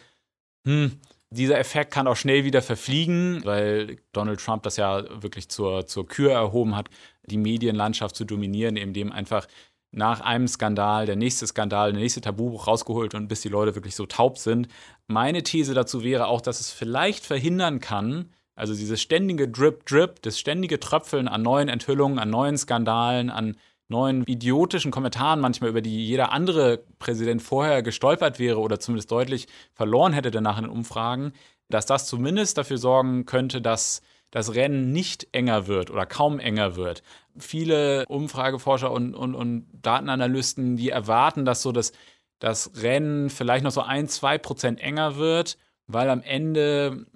hm, 0.65 0.99
dieser 1.31 1.59
Effekt 1.59 1.91
kann 1.91 2.07
auch 2.07 2.15
schnell 2.15 2.43
wieder 2.43 2.61
verfliegen, 2.61 3.41
weil 3.45 3.97
Donald 4.13 4.39
Trump 4.39 4.63
das 4.63 4.77
ja 4.77 5.03
wirklich 5.21 5.49
zur, 5.49 5.85
zur 5.85 6.07
Kür 6.07 6.31
erhoben 6.31 6.75
hat, 6.75 6.89
die 7.23 7.37
Medienlandschaft 7.37 8.15
zu 8.15 8.25
dominieren, 8.25 8.77
indem 8.77 9.11
einfach 9.11 9.47
nach 9.91 10.21
einem 10.21 10.47
Skandal, 10.47 11.05
der 11.05 11.15
nächste 11.15 11.47
Skandal, 11.47 11.91
der 11.91 12.01
nächste 12.01 12.21
Tabubuch 12.21 12.67
rausgeholt 12.67 13.15
und 13.15 13.27
bis 13.27 13.41
die 13.41 13.49
Leute 13.49 13.75
wirklich 13.75 13.95
so 13.95 14.05
taub 14.05 14.37
sind. 14.37 14.67
Meine 15.07 15.43
These 15.43 15.73
dazu 15.73 16.03
wäre 16.03 16.27
auch, 16.27 16.41
dass 16.41 16.59
es 16.59 16.71
vielleicht 16.71 17.25
verhindern 17.25 17.79
kann, 17.79 18.31
also 18.55 18.75
dieses 18.75 19.01
ständige 19.01 19.47
Drip-Drip, 19.47 20.21
das 20.21 20.37
ständige 20.37 20.79
Tröpfeln 20.79 21.27
an 21.27 21.41
neuen 21.41 21.69
Enthüllungen, 21.69 22.19
an 22.19 22.29
neuen 22.29 22.57
Skandalen, 22.57 23.29
an 23.29 23.55
neuen 23.89 24.23
idiotischen 24.25 24.91
Kommentaren 24.91 25.39
manchmal, 25.39 25.69
über 25.69 25.81
die 25.81 26.05
jeder 26.05 26.31
andere 26.31 26.83
Präsident 26.99 27.41
vorher 27.41 27.81
gestolpert 27.83 28.39
wäre 28.39 28.59
oder 28.59 28.79
zumindest 28.79 29.11
deutlich 29.11 29.47
verloren 29.73 30.13
hätte 30.13 30.31
danach 30.31 30.57
in 30.57 30.65
den 30.65 30.71
Umfragen, 30.71 31.33
dass 31.69 31.85
das 31.85 32.05
zumindest 32.07 32.57
dafür 32.57 32.77
sorgen 32.77 33.25
könnte, 33.25 33.61
dass 33.61 34.01
das 34.31 34.53
Rennen 34.53 34.91
nicht 34.91 35.27
enger 35.31 35.67
wird 35.67 35.89
oder 35.89 36.05
kaum 36.05 36.39
enger 36.39 36.75
wird. 36.75 37.01
Viele 37.37 38.05
Umfrageforscher 38.07 38.91
und, 38.91 39.15
und, 39.15 39.33
und 39.33 39.65
Datenanalysten, 39.81 40.77
die 40.77 40.89
erwarten, 40.89 41.45
dass 41.45 41.63
so 41.63 41.71
das, 41.71 41.91
das 42.37 42.71
Rennen 42.81 43.31
vielleicht 43.31 43.63
noch 43.63 43.71
so 43.71 43.81
ein, 43.81 44.07
zwei 44.07 44.37
Prozent 44.37 44.79
enger 44.79 45.15
wird, 45.15 45.57
weil 45.87 46.09
am 46.11 46.21
Ende 46.21 47.07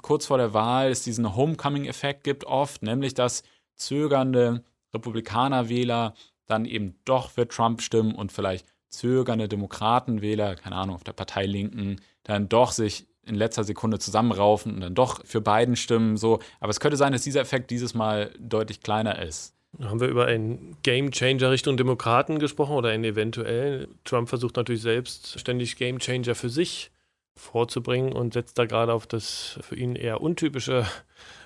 kurz 0.00 0.26
vor 0.26 0.38
der 0.38 0.54
Wahl 0.54 0.90
es 0.90 1.02
diesen 1.02 1.36
Homecoming-Effekt 1.36 2.24
gibt 2.24 2.44
oft, 2.44 2.82
nämlich 2.82 3.12
dass 3.12 3.42
zögernde 3.74 4.64
Republikanerwähler 4.94 6.14
dann 6.46 6.64
eben 6.64 6.96
doch 7.04 7.30
für 7.30 7.46
Trump 7.46 7.80
stimmen 7.82 8.14
und 8.14 8.32
vielleicht 8.32 8.66
zögernde 8.88 9.48
Demokratenwähler, 9.48 10.56
keine 10.56 10.76
Ahnung, 10.76 10.96
auf 10.96 11.04
der 11.04 11.12
Partei 11.12 11.46
Linken, 11.46 12.00
dann 12.24 12.48
doch 12.48 12.72
sich 12.72 13.06
in 13.24 13.34
letzter 13.36 13.64
Sekunde 13.64 13.98
zusammenraufen 13.98 14.74
und 14.74 14.80
dann 14.80 14.94
doch 14.94 15.24
für 15.24 15.40
beiden 15.40 15.76
stimmen. 15.76 16.16
So. 16.16 16.40
Aber 16.58 16.70
es 16.70 16.80
könnte 16.80 16.96
sein, 16.96 17.12
dass 17.12 17.22
dieser 17.22 17.40
Effekt 17.40 17.70
dieses 17.70 17.94
Mal 17.94 18.34
deutlich 18.38 18.82
kleiner 18.82 19.22
ist. 19.22 19.54
Haben 19.80 20.00
wir 20.00 20.08
über 20.08 20.26
einen 20.26 20.76
Game 20.82 21.12
Changer 21.12 21.50
Richtung 21.52 21.76
Demokraten 21.76 22.40
gesprochen 22.40 22.74
oder 22.74 22.88
einen 22.88 23.04
eventuell? 23.04 23.88
Trump 24.04 24.28
versucht 24.28 24.56
natürlich 24.56 24.82
selbst 24.82 25.38
ständig 25.38 25.76
Game 25.76 26.00
Changer 26.00 26.34
für 26.34 26.50
sich 26.50 26.90
vorzubringen 27.36 28.12
und 28.12 28.34
setzt 28.34 28.58
da 28.58 28.66
gerade 28.66 28.92
auf 28.92 29.06
das 29.06 29.58
für 29.62 29.76
ihn 29.76 29.94
eher 29.94 30.20
untypische 30.20 30.84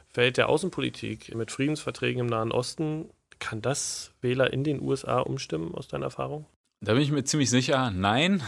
Feld 0.09 0.39
der 0.39 0.49
Außenpolitik 0.49 1.35
mit 1.35 1.51
Friedensverträgen 1.51 2.21
im 2.21 2.27
Nahen 2.27 2.51
Osten. 2.51 3.11
Kann 3.45 3.61
das 3.61 4.15
Wähler 4.23 4.55
in 4.55 4.65
den 4.65 4.81
USA 4.81 5.21
umstimmen 5.21 5.75
aus 5.75 5.87
deiner 5.87 6.07
Erfahrung? 6.07 6.47
Da 6.81 6.95
bin 6.95 7.03
ich 7.03 7.13
mir 7.13 7.25
ziemlich 7.25 7.51
sicher, 7.51 7.91
nein. 7.91 8.43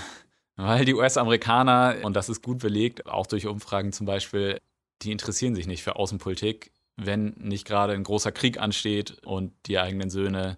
Weil 0.56 0.86
die 0.86 0.94
US-Amerikaner, 0.94 1.96
und 2.02 2.16
das 2.16 2.30
ist 2.30 2.40
gut 2.42 2.60
belegt, 2.60 3.04
auch 3.04 3.26
durch 3.26 3.46
Umfragen 3.46 3.92
zum 3.92 4.06
Beispiel, 4.06 4.58
die 5.02 5.12
interessieren 5.12 5.54
sich 5.54 5.66
nicht 5.66 5.82
für 5.82 5.96
Außenpolitik, 5.96 6.72
wenn 6.96 7.34
nicht 7.36 7.66
gerade 7.66 7.92
ein 7.92 8.04
großer 8.04 8.32
Krieg 8.32 8.58
ansteht 8.58 9.18
und 9.26 9.52
die 9.66 9.78
eigenen 9.78 10.08
Söhne 10.08 10.56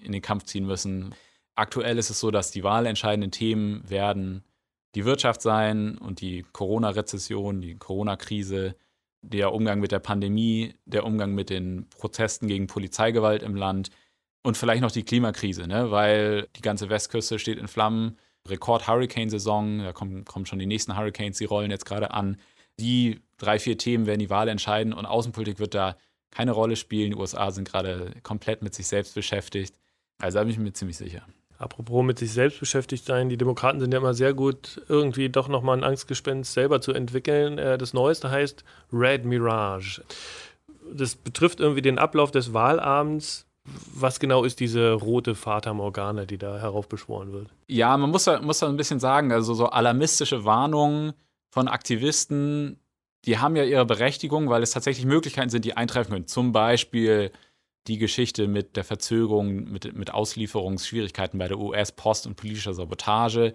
in 0.00 0.12
den 0.12 0.22
Kampf 0.22 0.44
ziehen 0.44 0.64
müssen. 0.64 1.14
Aktuell 1.54 1.98
ist 1.98 2.08
es 2.08 2.18
so, 2.18 2.30
dass 2.30 2.50
die 2.50 2.64
wahlentscheidenden 2.64 3.30
Themen 3.30 3.82
werden 3.90 4.42
die 4.94 5.04
Wirtschaft 5.04 5.42
sein 5.42 5.98
und 5.98 6.22
die 6.22 6.46
Corona-Rezession, 6.50 7.60
die 7.60 7.76
Corona-Krise, 7.76 8.74
der 9.28 9.52
Umgang 9.52 9.80
mit 9.80 9.92
der 9.92 9.98
Pandemie, 9.98 10.74
der 10.84 11.04
Umgang 11.04 11.34
mit 11.34 11.50
den 11.50 11.88
Protesten 11.90 12.46
gegen 12.46 12.66
Polizeigewalt 12.66 13.42
im 13.42 13.54
Land 13.54 13.90
und 14.42 14.56
vielleicht 14.56 14.82
noch 14.82 14.92
die 14.92 15.02
Klimakrise, 15.02 15.66
ne? 15.66 15.90
weil 15.90 16.48
die 16.56 16.62
ganze 16.62 16.88
Westküste 16.88 17.38
steht 17.38 17.58
in 17.58 17.68
Flammen. 17.68 18.16
Rekord-Hurricane-Saison, 18.48 19.80
da 19.80 19.92
kommen, 19.92 20.24
kommen 20.24 20.46
schon 20.46 20.60
die 20.60 20.66
nächsten 20.66 20.96
Hurricanes, 20.96 21.38
die 21.38 21.46
rollen 21.46 21.72
jetzt 21.72 21.84
gerade 21.84 22.12
an. 22.12 22.36
Die 22.78 23.20
drei, 23.38 23.58
vier 23.58 23.76
Themen 23.76 24.06
werden 24.06 24.20
die 24.20 24.30
Wahl 24.30 24.48
entscheiden 24.48 24.92
und 24.92 25.04
Außenpolitik 25.04 25.58
wird 25.58 25.74
da 25.74 25.96
keine 26.30 26.52
Rolle 26.52 26.76
spielen. 26.76 27.10
Die 27.10 27.16
USA 27.16 27.50
sind 27.50 27.68
gerade 27.68 28.12
komplett 28.22 28.62
mit 28.62 28.74
sich 28.74 28.86
selbst 28.86 29.14
beschäftigt. 29.14 29.74
Also 30.18 30.38
da 30.38 30.44
bin 30.44 30.52
ich 30.52 30.58
mir 30.58 30.72
ziemlich 30.72 30.96
sicher. 30.96 31.26
Apropos 31.58 32.04
mit 32.04 32.18
sich 32.18 32.32
selbst 32.32 32.60
beschäftigt 32.60 33.06
sein, 33.06 33.28
die 33.28 33.36
Demokraten 33.36 33.80
sind 33.80 33.92
ja 33.92 33.98
immer 33.98 34.14
sehr 34.14 34.34
gut, 34.34 34.82
irgendwie 34.88 35.28
doch 35.28 35.48
nochmal 35.48 35.78
ein 35.78 35.84
Angstgespenst 35.84 36.52
selber 36.52 36.80
zu 36.80 36.92
entwickeln. 36.92 37.58
Äh, 37.58 37.78
das 37.78 37.94
Neueste 37.94 38.30
heißt 38.30 38.64
Red 38.92 39.24
Mirage. 39.24 40.02
Das 40.92 41.16
betrifft 41.16 41.60
irgendwie 41.60 41.82
den 41.82 41.98
Ablauf 41.98 42.30
des 42.30 42.52
Wahlabends. 42.52 43.46
Was 43.92 44.20
genau 44.20 44.44
ist 44.44 44.60
diese 44.60 44.92
rote 44.92 45.34
Fata 45.34 45.74
Morgana, 45.74 46.24
die 46.24 46.38
da 46.38 46.58
heraufbeschworen 46.58 47.32
wird? 47.32 47.48
Ja, 47.66 47.96
man 47.96 48.10
muss 48.10 48.24
da, 48.24 48.40
muss 48.40 48.60
da 48.60 48.68
ein 48.68 48.76
bisschen 48.76 49.00
sagen, 49.00 49.32
also 49.32 49.54
so 49.54 49.66
alarmistische 49.66 50.44
Warnungen 50.44 51.14
von 51.50 51.66
Aktivisten, 51.66 52.78
die 53.24 53.38
haben 53.38 53.56
ja 53.56 53.64
ihre 53.64 53.84
Berechtigung, 53.84 54.48
weil 54.48 54.62
es 54.62 54.70
tatsächlich 54.70 55.04
Möglichkeiten 55.04 55.50
sind, 55.50 55.64
die 55.64 55.76
eintreffen 55.76 56.12
können. 56.12 56.26
Zum 56.28 56.52
Beispiel 56.52 57.32
die 57.86 57.98
Geschichte 57.98 58.48
mit 58.48 58.76
der 58.76 58.84
Verzögerung, 58.84 59.64
mit, 59.70 59.94
mit 59.94 60.12
Auslieferungsschwierigkeiten 60.12 61.38
bei 61.38 61.48
der 61.48 61.58
US-Post 61.58 62.26
und 62.26 62.36
politischer 62.36 62.74
Sabotage. 62.74 63.52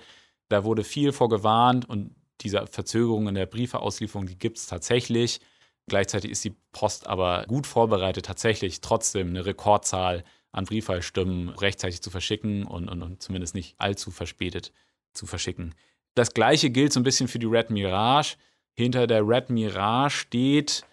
Da 0.50 0.63
wurde 0.63 0.84
viel 0.84 1.12
vorgewarnt 1.12 1.88
und 1.89 2.15
diese 2.41 2.65
Verzögerung 2.67 3.28
in 3.28 3.36
der 3.36 3.46
Briefeauslieferung, 3.46 4.28
die 4.28 4.38
gibt 4.38 4.58
es 4.58 4.67
tatsächlich. 4.67 5.39
Gleichzeitig 5.88 6.32
ist 6.32 6.44
die 6.44 6.56
Post 6.72 7.08
aber 7.08 7.46
gut 7.48 7.67
vorbereitet, 7.67 8.26
tatsächlich 8.26 8.82
trotzdem 8.82 9.30
eine 9.30 9.46
Rekordzahl 9.46 10.24
an 10.52 10.65
Briefwahlstimmen 10.65 11.50
rechtzeitig 11.50 12.02
zu 12.02 12.10
verschicken 12.10 12.65
und, 12.65 12.89
und, 12.89 13.02
und 13.02 13.22
zumindest 13.22 13.56
nicht 13.56 13.76
allzu 13.78 14.12
verspätet 14.12 14.72
zu 15.13 15.26
verschicken. 15.26 15.76
Das 16.15 16.34
gleiche 16.34 16.70
gilt 16.70 16.94
so 16.94 17.00
ein 17.00 17.04
bisschen 17.04 17.28
für 17.28 17.39
die 17.39 17.46
Red 17.46 17.70
Mirage. 17.70 18.36
Hinter 18.74 19.08
der 19.08 19.28
Red 19.28 19.50
Mirage 19.50 20.12
steht 20.12 20.84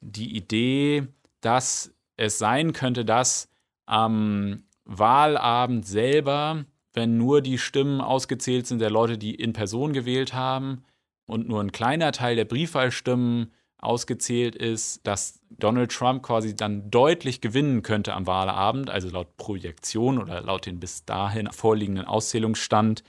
die 0.00 0.36
Idee, 0.36 1.06
dass 1.40 1.92
es 2.16 2.38
sein 2.38 2.72
könnte, 2.72 3.04
dass 3.04 3.48
am 3.86 4.64
Wahlabend 4.84 5.86
selber, 5.86 6.64
wenn 6.92 7.16
nur 7.18 7.40
die 7.40 7.58
Stimmen 7.58 8.00
ausgezählt 8.00 8.66
sind 8.66 8.80
der 8.80 8.90
Leute, 8.90 9.18
die 9.18 9.34
in 9.34 9.52
Person 9.52 9.92
gewählt 9.92 10.34
haben 10.34 10.84
und 11.26 11.48
nur 11.48 11.60
ein 11.60 11.72
kleiner 11.72 12.12
Teil 12.12 12.36
der 12.36 12.44
Briefwahlstimmen 12.44 13.52
ausgezählt 13.78 14.54
ist, 14.56 15.06
dass 15.06 15.40
Donald 15.50 15.92
Trump 15.92 16.22
quasi 16.22 16.56
dann 16.56 16.90
deutlich 16.90 17.40
gewinnen 17.40 17.82
könnte 17.82 18.14
am 18.14 18.26
Wahlabend, 18.26 18.90
also 18.90 19.10
laut 19.10 19.36
Projektion 19.36 20.18
oder 20.18 20.40
laut 20.40 20.66
den 20.66 20.80
bis 20.80 21.04
dahin 21.04 21.50
vorliegenden 21.50 22.06
Auszählungsstand, 22.06 23.04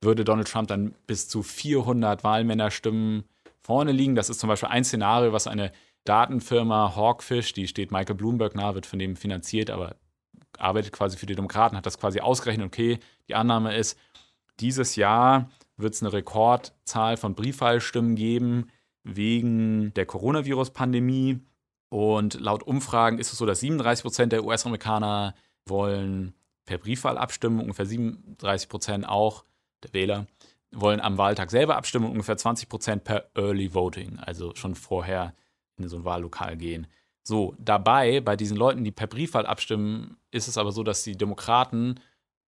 würde 0.00 0.24
Donald 0.24 0.48
Trump 0.48 0.68
dann 0.68 0.94
bis 1.06 1.28
zu 1.28 1.42
400 1.42 2.22
Wahlmännerstimmen 2.22 3.24
vorne 3.60 3.92
liegen. 3.92 4.14
Das 4.14 4.30
ist 4.30 4.40
zum 4.40 4.48
Beispiel 4.48 4.68
ein 4.68 4.84
Szenario, 4.84 5.32
was 5.32 5.46
eine 5.46 5.72
Datenfirma 6.04 6.94
Hawkfish, 6.96 7.52
die 7.52 7.66
steht 7.66 7.90
Michael 7.90 8.16
Bloomberg 8.16 8.54
nahe, 8.54 8.74
wird 8.74 8.86
von 8.86 8.98
dem 8.98 9.16
finanziert, 9.16 9.70
aber 9.70 9.96
arbeitet 10.58 10.92
quasi 10.92 11.16
für 11.16 11.26
die 11.26 11.34
Demokraten, 11.34 11.76
hat 11.76 11.86
das 11.86 11.98
quasi 11.98 12.20
ausgerechnet. 12.20 12.66
Okay, 12.66 12.98
die 13.28 13.34
Annahme 13.34 13.74
ist, 13.74 13.98
dieses 14.60 14.96
Jahr 14.96 15.50
wird 15.76 15.94
es 15.94 16.02
eine 16.02 16.12
Rekordzahl 16.12 17.16
von 17.16 17.34
Briefwahlstimmen 17.34 18.14
geben 18.14 18.70
wegen 19.02 19.92
der 19.94 20.06
Coronavirus-Pandemie. 20.06 21.40
Und 21.88 22.40
laut 22.40 22.62
Umfragen 22.62 23.18
ist 23.18 23.32
es 23.32 23.38
so, 23.38 23.46
dass 23.46 23.60
37 23.60 24.02
Prozent 24.02 24.32
der 24.32 24.44
US-Amerikaner 24.44 25.34
wollen 25.66 26.34
per 26.64 26.78
Briefwahl 26.78 27.18
abstimmen, 27.18 27.60
ungefähr 27.60 27.86
37 27.86 28.68
Prozent 28.68 29.08
auch 29.08 29.44
der 29.82 29.92
Wähler 29.92 30.26
wollen 30.76 31.00
am 31.00 31.18
Wahltag 31.18 31.50
selber 31.50 31.76
abstimmen 31.76 32.06
und 32.06 32.12
ungefähr 32.12 32.36
20 32.36 32.68
Prozent 32.68 33.04
per 33.04 33.30
Early 33.36 33.74
Voting, 33.74 34.18
also 34.18 34.54
schon 34.54 34.74
vorher 34.74 35.34
in 35.76 35.88
so 35.88 35.96
ein 35.96 36.04
Wahllokal 36.04 36.56
gehen. 36.56 36.86
So, 37.22 37.54
dabei, 37.58 38.20
bei 38.20 38.36
diesen 38.36 38.56
Leuten, 38.56 38.84
die 38.84 38.90
per 38.90 39.06
Briefwahl 39.06 39.46
abstimmen, 39.46 40.18
ist 40.30 40.48
es 40.48 40.58
aber 40.58 40.72
so, 40.72 40.82
dass 40.82 41.02
die 41.04 41.16
Demokraten 41.16 42.00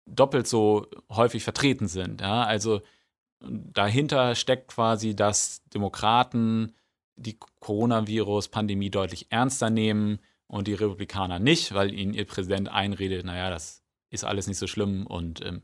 doppelt 0.07 0.47
so 0.47 0.87
häufig 1.11 1.43
vertreten 1.43 1.89
sind. 1.89 2.21
Ja? 2.21 2.45
Also 2.45 2.81
dahinter 3.41 4.35
steckt 4.35 4.69
quasi, 4.69 5.17
dass 5.17 5.63
Demokraten 5.75 6.75
die 7.17 7.39
Coronavirus-Pandemie 7.61 8.91
deutlich 8.91 9.27
ernster 9.31 9.71
nehmen 9.71 10.21
und 10.47 10.69
die 10.69 10.75
Republikaner 10.75 11.39
nicht, 11.39 11.75
weil 11.75 11.93
ihnen 11.93 12.15
ihr 12.15 12.25
Präsident 12.25 12.69
einredet, 12.69 13.25
naja, 13.25 13.51
das 13.51 13.83
ist 14.11 14.25
alles 14.25 14.47
nicht 14.47 14.59
so 14.59 14.67
schlimm 14.67 15.07
und 15.07 15.45
ähm, 15.45 15.63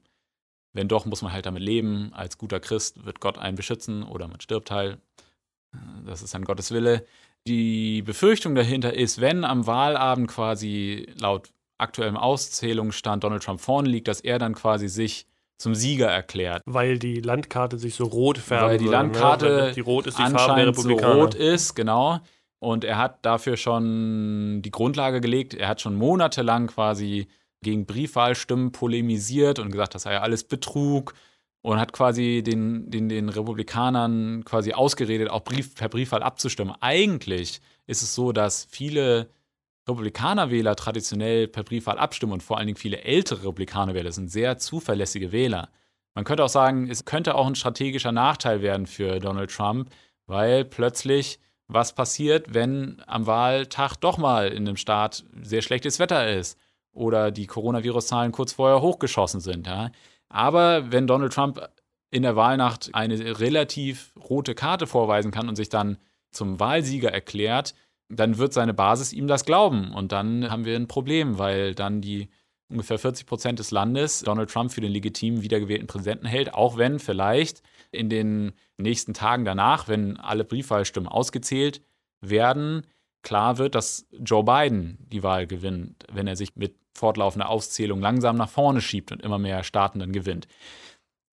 wenn 0.72 0.88
doch, 0.88 1.06
muss 1.06 1.22
man 1.22 1.32
halt 1.32 1.46
damit 1.46 1.62
leben. 1.62 2.12
Als 2.12 2.36
guter 2.36 2.60
Christ 2.60 3.06
wird 3.06 3.20
Gott 3.20 3.38
einen 3.38 3.56
beschützen 3.56 4.02
oder 4.02 4.28
man 4.28 4.42
stirbt 4.42 4.70
halt. 4.70 4.98
Das 6.06 6.22
ist 6.22 6.34
dann 6.34 6.44
Gottes 6.44 6.70
Wille 6.70 7.04
die 7.46 8.02
Befürchtung 8.02 8.54
dahinter 8.54 8.94
ist, 8.94 9.20
wenn 9.20 9.44
am 9.44 9.66
Wahlabend 9.66 10.28
quasi 10.28 11.06
laut 11.16 11.50
aktuellem 11.78 12.16
Auszählungsstand 12.16 13.22
Donald 13.24 13.42
Trump 13.42 13.60
vorne 13.60 13.88
liegt, 13.88 14.08
dass 14.08 14.20
er 14.20 14.38
dann 14.38 14.54
quasi 14.54 14.88
sich 14.88 15.26
zum 15.58 15.74
Sieger 15.74 16.08
erklärt. 16.08 16.62
Weil 16.66 16.98
die 16.98 17.20
Landkarte 17.20 17.78
sich 17.78 17.94
so 17.94 18.04
rot 18.04 18.38
färbt. 18.38 18.64
Weil 18.64 18.78
die 18.78 18.86
ne? 18.86 18.90
Landkarte 18.90 19.48
ne? 19.48 19.72
die 19.72 19.80
rot 19.80 20.06
ist 20.06 20.18
die 20.18 20.22
Farbe 20.22 20.56
der 20.56 20.66
Republikaner. 20.68 21.12
so 21.14 21.20
rot 21.20 21.34
ist, 21.34 21.74
genau. 21.74 22.20
Und 22.58 22.84
er 22.84 22.98
hat 22.98 23.24
dafür 23.24 23.56
schon 23.56 24.60
die 24.62 24.70
Grundlage 24.70 25.20
gelegt. 25.20 25.54
Er 25.54 25.68
hat 25.68 25.80
schon 25.80 25.94
monatelang 25.94 26.66
quasi 26.66 27.28
gegen 27.62 27.86
Briefwahlstimmen 27.86 28.72
polemisiert 28.72 29.58
und 29.58 29.70
gesagt, 29.70 29.94
das 29.94 30.02
sei 30.02 30.14
ja 30.14 30.22
alles 30.22 30.44
Betrug 30.44 31.14
und 31.66 31.80
hat 31.80 31.92
quasi 31.92 32.44
den, 32.46 32.88
den, 32.92 33.08
den 33.08 33.28
Republikanern 33.28 34.44
quasi 34.44 34.72
ausgeredet, 34.72 35.28
auch 35.28 35.42
Brief, 35.42 35.74
per 35.74 35.88
Briefwahl 35.88 36.22
abzustimmen. 36.22 36.76
Eigentlich 36.80 37.60
ist 37.88 38.02
es 38.02 38.14
so, 38.14 38.30
dass 38.30 38.68
viele 38.70 39.30
Republikanerwähler 39.88 40.76
traditionell 40.76 41.48
per 41.48 41.64
Briefwahl 41.64 41.98
abstimmen 41.98 42.34
und 42.34 42.44
vor 42.44 42.58
allen 42.58 42.68
Dingen 42.68 42.78
viele 42.78 43.02
ältere 43.02 43.40
Republikanerwähler 43.40 44.12
sind 44.12 44.30
sehr 44.30 44.58
zuverlässige 44.58 45.32
Wähler. 45.32 45.68
Man 46.14 46.24
könnte 46.24 46.44
auch 46.44 46.48
sagen, 46.48 46.88
es 46.88 47.04
könnte 47.04 47.34
auch 47.34 47.48
ein 47.48 47.56
strategischer 47.56 48.12
Nachteil 48.12 48.62
werden 48.62 48.86
für 48.86 49.18
Donald 49.18 49.50
Trump, 49.50 49.90
weil 50.26 50.64
plötzlich 50.64 51.40
was 51.66 51.96
passiert, 51.96 52.54
wenn 52.54 53.02
am 53.08 53.26
Wahltag 53.26 53.96
doch 53.96 54.18
mal 54.18 54.52
in 54.52 54.68
einem 54.68 54.76
Staat 54.76 55.24
sehr 55.42 55.62
schlechtes 55.62 55.98
Wetter 55.98 56.32
ist 56.32 56.60
oder 56.92 57.32
die 57.32 57.48
Coronavirus-Zahlen 57.48 58.30
kurz 58.30 58.52
vorher 58.52 58.82
hochgeschossen 58.82 59.40
sind. 59.40 59.66
Ja? 59.66 59.90
Aber 60.28 60.92
wenn 60.92 61.06
Donald 61.06 61.32
Trump 61.32 61.60
in 62.10 62.22
der 62.22 62.36
Wahlnacht 62.36 62.94
eine 62.94 63.40
relativ 63.40 64.12
rote 64.16 64.54
Karte 64.54 64.86
vorweisen 64.86 65.30
kann 65.30 65.48
und 65.48 65.56
sich 65.56 65.68
dann 65.68 65.98
zum 66.30 66.60
Wahlsieger 66.60 67.12
erklärt, 67.12 67.74
dann 68.08 68.38
wird 68.38 68.52
seine 68.52 68.74
Basis 68.74 69.12
ihm 69.12 69.26
das 69.26 69.44
glauben. 69.44 69.92
Und 69.92 70.12
dann 70.12 70.50
haben 70.50 70.64
wir 70.64 70.76
ein 70.76 70.88
Problem, 70.88 71.38
weil 71.38 71.74
dann 71.74 72.00
die 72.00 72.28
ungefähr 72.68 72.98
40 72.98 73.26
Prozent 73.26 73.58
des 73.58 73.70
Landes 73.70 74.20
Donald 74.20 74.50
Trump 74.50 74.72
für 74.72 74.80
den 74.80 74.92
legitimen 74.92 75.42
wiedergewählten 75.42 75.86
Präsidenten 75.86 76.26
hält, 76.26 76.54
auch 76.54 76.76
wenn 76.76 76.98
vielleicht 76.98 77.62
in 77.92 78.08
den 78.08 78.52
nächsten 78.76 79.14
Tagen 79.14 79.44
danach, 79.44 79.88
wenn 79.88 80.16
alle 80.16 80.44
Briefwahlstimmen 80.44 81.08
ausgezählt 81.08 81.80
werden, 82.20 82.86
klar 83.26 83.58
wird, 83.58 83.74
dass 83.74 84.06
Joe 84.12 84.44
Biden 84.44 84.98
die 85.10 85.24
Wahl 85.24 85.48
gewinnt, 85.48 86.04
wenn 86.12 86.28
er 86.28 86.36
sich 86.36 86.54
mit 86.54 86.76
fortlaufender 86.94 87.48
Auszählung 87.48 88.00
langsam 88.00 88.36
nach 88.36 88.48
vorne 88.48 88.80
schiebt 88.80 89.10
und 89.10 89.20
immer 89.20 89.38
mehr 89.38 89.64
Staaten 89.64 89.98
dann 89.98 90.12
gewinnt. 90.12 90.46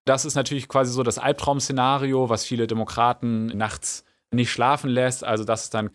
Das 0.03 0.25
ist 0.25 0.33
natürlich 0.33 0.67
quasi 0.67 0.91
so 0.91 1.03
das 1.03 1.19
Albtraum-Szenario, 1.19 2.29
was 2.29 2.45
viele 2.45 2.65
Demokraten 2.65 3.45
nachts 3.45 4.05
nicht 4.31 4.49
schlafen 4.49 4.89
lässt. 4.89 5.23
Also, 5.23 5.43
das 5.43 5.65
ist 5.65 5.75
dann 5.75 5.91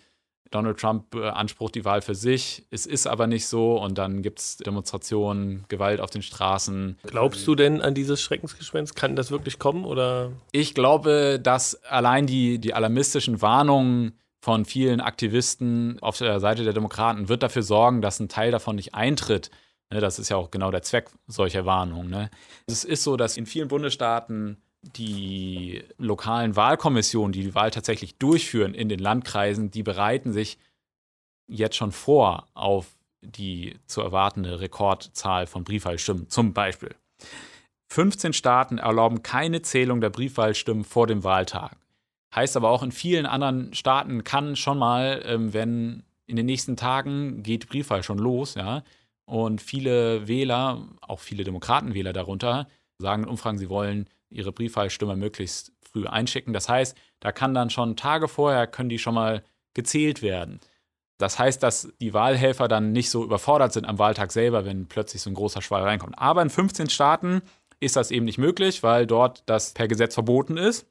Donald 0.53 0.79
Trump 0.79 1.11
beansprucht 1.11 1.75
die 1.75 1.85
Wahl 1.85 2.01
für 2.01 2.15
sich. 2.15 2.65
Es 2.71 2.87
ist 2.87 3.09
aber 3.09 3.27
nicht 3.27 3.49
so 3.49 3.83
und 3.83 3.99
dann 3.99 4.23
gibt 4.23 4.39
es 4.39 4.57
Demonstrationen, 4.59 5.65
Gewalt 5.67 6.01
auf 6.01 6.11
den 6.11 6.23
Straßen. 6.23 6.97
Glaubst 7.03 7.45
du 7.45 7.57
denn 7.57 7.83
an 7.83 7.95
dieses 7.95 8.23
Schreckensgespenst? 8.23 8.95
Kann 8.95 9.17
das 9.17 9.33
wirklich 9.33 9.59
kommen 9.59 9.85
oder? 9.85 10.31
Ich 10.53 10.75
glaube, 10.75 11.41
dass 11.43 11.83
allein 11.83 12.27
die, 12.27 12.61
die 12.61 12.73
alarmistischen 12.73 13.43
Warnungen 13.43 14.13
von 14.41 14.65
vielen 14.65 15.01
Aktivisten 15.01 15.99
auf 16.01 16.19
der 16.19 16.41
Seite 16.41 16.65
der 16.65 16.73
Demokraten 16.73 17.29
wird 17.29 17.43
dafür 17.43 17.63
sorgen, 17.63 18.03
dass 18.03 18.21
ein 18.21 18.29
Teil 18.29 18.51
davon 18.51 18.77
nicht 18.77 18.95
eintritt. 18.95 19.51
Ne, 19.91 20.01
das 20.01 20.19
ist 20.19 20.29
ja 20.29 20.37
auch 20.37 20.51
genau 20.51 20.71
der 20.71 20.83
Zweck 20.83 21.11
solcher 21.27 21.67
Warnungen. 21.67 22.11
Ne? 22.11 22.31
Es 22.67 22.85
ist 22.85 23.03
so, 23.03 23.17
dass 23.17 23.37
in 23.37 23.47
vielen 23.47 23.69
Bundesstaaten 23.69 24.63
die 24.83 25.83
lokalen 25.97 26.57
Wahlkommissionen, 26.57 27.33
die 27.33 27.43
die 27.43 27.55
Wahl 27.55 27.71
tatsächlich 27.71 28.17
durchführen 28.17 28.75
in 28.75 28.89
den 28.89 29.01
Landkreisen, 29.01 29.71
die 29.71 29.83
bereiten 29.83 30.33
sich 30.33 30.59
jetzt 31.49 31.77
schon 31.77 31.93
vor 31.93 32.47
auf 32.55 32.87
die 33.21 33.77
zu 33.87 34.01
erwartende 34.01 34.61
Rekordzahl 34.61 35.47
von 35.47 35.65
Briefwahlstimmen. 35.65 36.29
Zum 36.29 36.53
Beispiel 36.53 36.95
15 37.91 38.33
Staaten 38.33 38.79
erlauben 38.79 39.23
keine 39.23 39.63
Zählung 39.63 40.01
der 40.01 40.11
Briefwahlstimmen 40.11 40.85
vor 40.85 41.07
dem 41.07 41.25
Wahltag. 41.25 41.77
Heißt 42.35 42.57
aber 42.57 42.71
auch, 42.71 42.83
in 42.83 42.93
vielen 42.93 43.27
anderen 43.27 43.73
Staaten 43.75 44.25
kann 44.25 44.57
schon 44.57 44.79
mal, 44.79 45.23
ähm, 45.25 45.55
wenn 45.55 46.03
in 46.27 46.37
den 46.37 46.47
nächsten 46.47 46.77
Tagen 46.77 47.43
geht 47.43 47.69
Briefwahl 47.69 48.03
schon 48.03 48.19
los, 48.19 48.55
ja. 48.55 48.83
Und 49.25 49.61
viele 49.61 50.27
Wähler, 50.27 50.87
auch 51.01 51.21
viele 51.21 51.45
Demokratenwähler 51.45 52.13
darunter, 52.13 52.67
sagen 52.99 53.25
in 53.25 53.29
Umfragen, 53.29 53.59
sie 53.59 53.69
wollen 53.69 54.09
ihre 54.31 54.53
Briefwahlstimme 54.53 55.17
möglichst 55.17 55.73
früh 55.81 56.07
einschicken. 56.07 56.53
Das 56.53 56.69
heißt, 56.69 56.97
da 57.21 57.33
kann 57.33 57.55
dann 57.55 57.71
schon 57.71 57.97
Tage 57.97 58.29
vorher, 58.29 58.67
können 58.67 58.89
die 58.89 58.99
schon 58.99 59.15
mal 59.15 59.43
gezählt 59.75 60.23
werden. 60.23 60.61
Das 61.19 61.39
heißt, 61.39 61.63
dass 61.63 61.93
die 62.01 62.15
Wahlhelfer 62.15 62.69
dann 62.69 62.93
nicht 62.93 63.11
so 63.11 63.25
überfordert 63.25 63.73
sind 63.73 63.87
am 63.87 63.99
Wahltag 63.99 64.33
selber, 64.33 64.65
wenn 64.65 64.87
plötzlich 64.87 65.21
so 65.21 65.31
ein 65.31 65.35
großer 65.35 65.63
Schwall 65.63 65.83
reinkommt. 65.83 66.17
Aber 66.17 66.43
in 66.43 66.51
15 66.51 66.91
Staaten 66.91 67.43
ist 67.81 67.97
das 67.97 68.11
eben 68.11 68.25
nicht 68.25 68.39
möglich, 68.39 68.83
weil 68.83 69.07
dort 69.07 69.43
das 69.47 69.75
per 69.75 69.89
Gesetz 69.89 70.15
verboten 70.15 70.57
ist. 70.57 70.87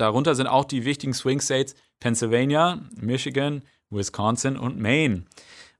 Darunter 0.00 0.34
sind 0.34 0.46
auch 0.46 0.64
die 0.64 0.84
wichtigen 0.84 1.14
Swing 1.14 1.40
States 1.40 1.74
Pennsylvania, 2.00 2.80
Michigan, 2.96 3.62
Wisconsin 3.90 4.56
und 4.56 4.78
Maine. 4.78 5.24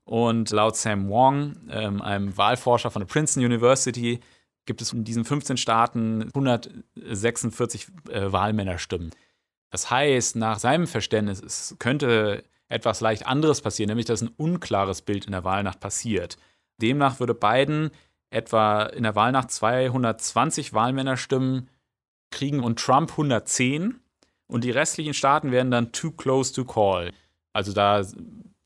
Und 0.04 0.50
laut 0.50 0.76
Sam 0.76 1.08
Wong, 1.08 1.56
ähm, 1.70 2.02
einem 2.02 2.36
Wahlforscher 2.36 2.90
von 2.90 3.00
der 3.00 3.06
Princeton 3.06 3.44
University, 3.44 4.20
gibt 4.66 4.82
es 4.82 4.92
in 4.92 5.04
diesen 5.04 5.24
15 5.24 5.56
Staaten 5.56 6.30
146 6.34 7.88
äh, 8.10 8.32
Wahlmännerstimmen. 8.32 9.10
Das 9.70 9.90
heißt, 9.90 10.36
nach 10.36 10.58
seinem 10.58 10.86
Verständnis, 10.86 11.40
es 11.40 11.76
könnte 11.78 12.44
etwas 12.68 13.00
leicht 13.00 13.26
anderes 13.26 13.60
passieren, 13.60 13.88
nämlich 13.88 14.06
dass 14.06 14.22
ein 14.22 14.34
unklares 14.36 15.02
Bild 15.02 15.26
in 15.26 15.32
der 15.32 15.44
Wahlnacht 15.44 15.80
passiert. 15.80 16.36
Demnach 16.82 17.20
würde 17.20 17.34
Biden 17.34 17.90
etwa 18.30 18.82
in 18.84 19.02
der 19.02 19.14
Wahlnacht 19.14 19.50
220 19.50 20.72
Wahlmännerstimmen 20.72 21.68
kriegen 22.30 22.60
und 22.60 22.78
Trump 22.78 23.10
110 23.10 24.00
und 24.50 24.64
die 24.64 24.70
restlichen 24.70 25.14
Staaten 25.14 25.52
wären 25.52 25.70
dann 25.70 25.92
too 25.92 26.10
close 26.10 26.52
to 26.52 26.64
call. 26.64 27.12
Also 27.52 27.72
da 27.72 28.02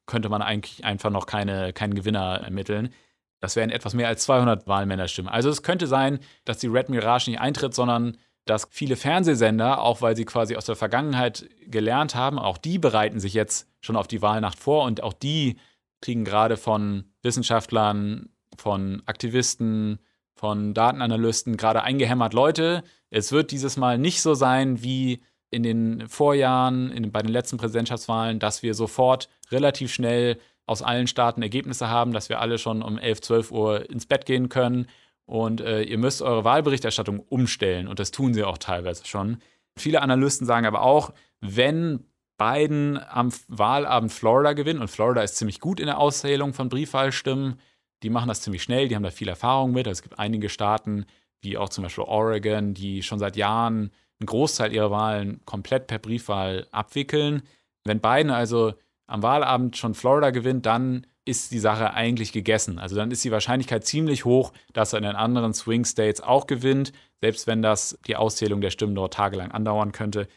könnte 0.06 0.28
man 0.28 0.42
eigentlich 0.42 0.84
einfach 0.84 1.10
noch 1.10 1.26
keine, 1.26 1.72
keinen 1.72 1.94
Gewinner 1.94 2.40
ermitteln. 2.42 2.92
Das 3.40 3.56
wären 3.56 3.70
etwas 3.70 3.94
mehr 3.94 4.08
als 4.08 4.24
200 4.24 4.66
Wahlmännerstimmen. 4.66 5.30
Also 5.32 5.50
es 5.50 5.62
könnte 5.62 5.86
sein, 5.86 6.18
dass 6.44 6.58
die 6.58 6.66
Red 6.66 6.88
Mirage 6.88 7.30
nicht 7.30 7.40
eintritt, 7.40 7.74
sondern 7.74 8.16
dass 8.46 8.68
viele 8.70 8.96
Fernsehsender, 8.96 9.80
auch 9.80 10.02
weil 10.02 10.16
sie 10.16 10.24
quasi 10.24 10.56
aus 10.56 10.66
der 10.66 10.76
Vergangenheit 10.76 11.48
gelernt 11.66 12.14
haben, 12.14 12.38
auch 12.38 12.58
die 12.58 12.78
bereiten 12.78 13.20
sich 13.20 13.34
jetzt 13.34 13.68
schon 13.80 13.96
auf 13.96 14.06
die 14.06 14.22
Wahlnacht 14.22 14.58
vor 14.58 14.84
und 14.84 15.02
auch 15.02 15.14
die 15.14 15.56
kriegen 16.00 16.24
gerade 16.24 16.56
von 16.58 17.04
Wissenschaftlern, 17.22 18.28
von 18.58 19.02
Aktivisten, 19.06 19.98
von 20.34 20.74
Datenanalysten 20.74 21.56
gerade 21.56 21.82
eingehämmert, 21.82 22.34
Leute, 22.34 22.82
es 23.10 23.32
wird 23.32 23.50
dieses 23.50 23.76
Mal 23.76 23.98
nicht 23.98 24.20
so 24.20 24.34
sein 24.34 24.82
wie 24.82 25.22
in 25.54 25.62
den 25.62 26.08
Vorjahren, 26.08 26.90
in, 26.90 27.10
bei 27.12 27.22
den 27.22 27.30
letzten 27.30 27.56
Präsidentschaftswahlen, 27.56 28.38
dass 28.38 28.62
wir 28.62 28.74
sofort 28.74 29.28
relativ 29.50 29.92
schnell 29.92 30.38
aus 30.66 30.82
allen 30.82 31.06
Staaten 31.06 31.42
Ergebnisse 31.42 31.88
haben, 31.88 32.12
dass 32.12 32.28
wir 32.28 32.40
alle 32.40 32.58
schon 32.58 32.82
um 32.82 32.98
11, 32.98 33.20
12 33.20 33.50
Uhr 33.52 33.90
ins 33.90 34.06
Bett 34.06 34.26
gehen 34.26 34.48
können. 34.48 34.88
Und 35.26 35.60
äh, 35.60 35.82
ihr 35.82 35.98
müsst 35.98 36.22
eure 36.22 36.44
Wahlberichterstattung 36.44 37.20
umstellen. 37.20 37.88
Und 37.88 37.98
das 37.98 38.10
tun 38.10 38.34
sie 38.34 38.44
auch 38.44 38.58
teilweise 38.58 39.06
schon. 39.06 39.38
Viele 39.76 40.02
Analysten 40.02 40.46
sagen 40.46 40.66
aber 40.66 40.82
auch, 40.82 41.12
wenn 41.40 42.04
Biden 42.36 42.98
am 42.98 43.32
Wahlabend 43.48 44.12
Florida 44.12 44.54
gewinnt, 44.54 44.80
und 44.80 44.88
Florida 44.88 45.22
ist 45.22 45.36
ziemlich 45.36 45.60
gut 45.60 45.80
in 45.80 45.86
der 45.86 45.98
Auszählung 45.98 46.52
von 46.52 46.68
Briefwahlstimmen, 46.68 47.60
die 48.02 48.10
machen 48.10 48.28
das 48.28 48.42
ziemlich 48.42 48.62
schnell, 48.62 48.88
die 48.88 48.96
haben 48.96 49.02
da 49.02 49.10
viel 49.10 49.28
Erfahrung 49.28 49.72
mit. 49.72 49.86
Also 49.86 49.98
es 49.98 50.02
gibt 50.02 50.18
einige 50.18 50.48
Staaten, 50.48 51.06
wie 51.40 51.56
auch 51.56 51.68
zum 51.68 51.84
Beispiel 51.84 52.04
Oregon, 52.04 52.74
die 52.74 53.02
schon 53.02 53.18
seit 53.18 53.36
Jahren 53.36 53.92
einen 54.20 54.26
Großteil 54.26 54.72
ihrer 54.72 54.90
Wahlen 54.90 55.40
komplett 55.44 55.86
per 55.86 55.98
Briefwahl 55.98 56.66
abwickeln. 56.70 57.42
Wenn 57.84 58.00
Biden 58.00 58.30
also 58.30 58.74
am 59.06 59.22
Wahlabend 59.22 59.76
schon 59.76 59.94
Florida 59.94 60.30
gewinnt, 60.30 60.66
dann 60.66 61.06
ist 61.24 61.52
die 61.52 61.58
Sache 61.58 61.94
eigentlich 61.94 62.32
gegessen. 62.32 62.78
Also 62.78 62.96
dann 62.96 63.10
ist 63.10 63.24
die 63.24 63.30
Wahrscheinlichkeit 63.30 63.84
ziemlich 63.84 64.24
hoch, 64.24 64.52
dass 64.72 64.92
er 64.92 64.98
in 64.98 65.04
den 65.04 65.16
anderen 65.16 65.54
Swing 65.54 65.84
States 65.84 66.20
auch 66.20 66.46
gewinnt, 66.46 66.92
selbst 67.20 67.46
wenn 67.46 67.62
das 67.62 67.98
die 68.06 68.16
Auszählung 68.16 68.60
der 68.60 68.70
Stimmen 68.70 68.94
dort 68.94 69.14
tagelang 69.14 69.50
andauern 69.50 69.92
könnte. 69.92 70.28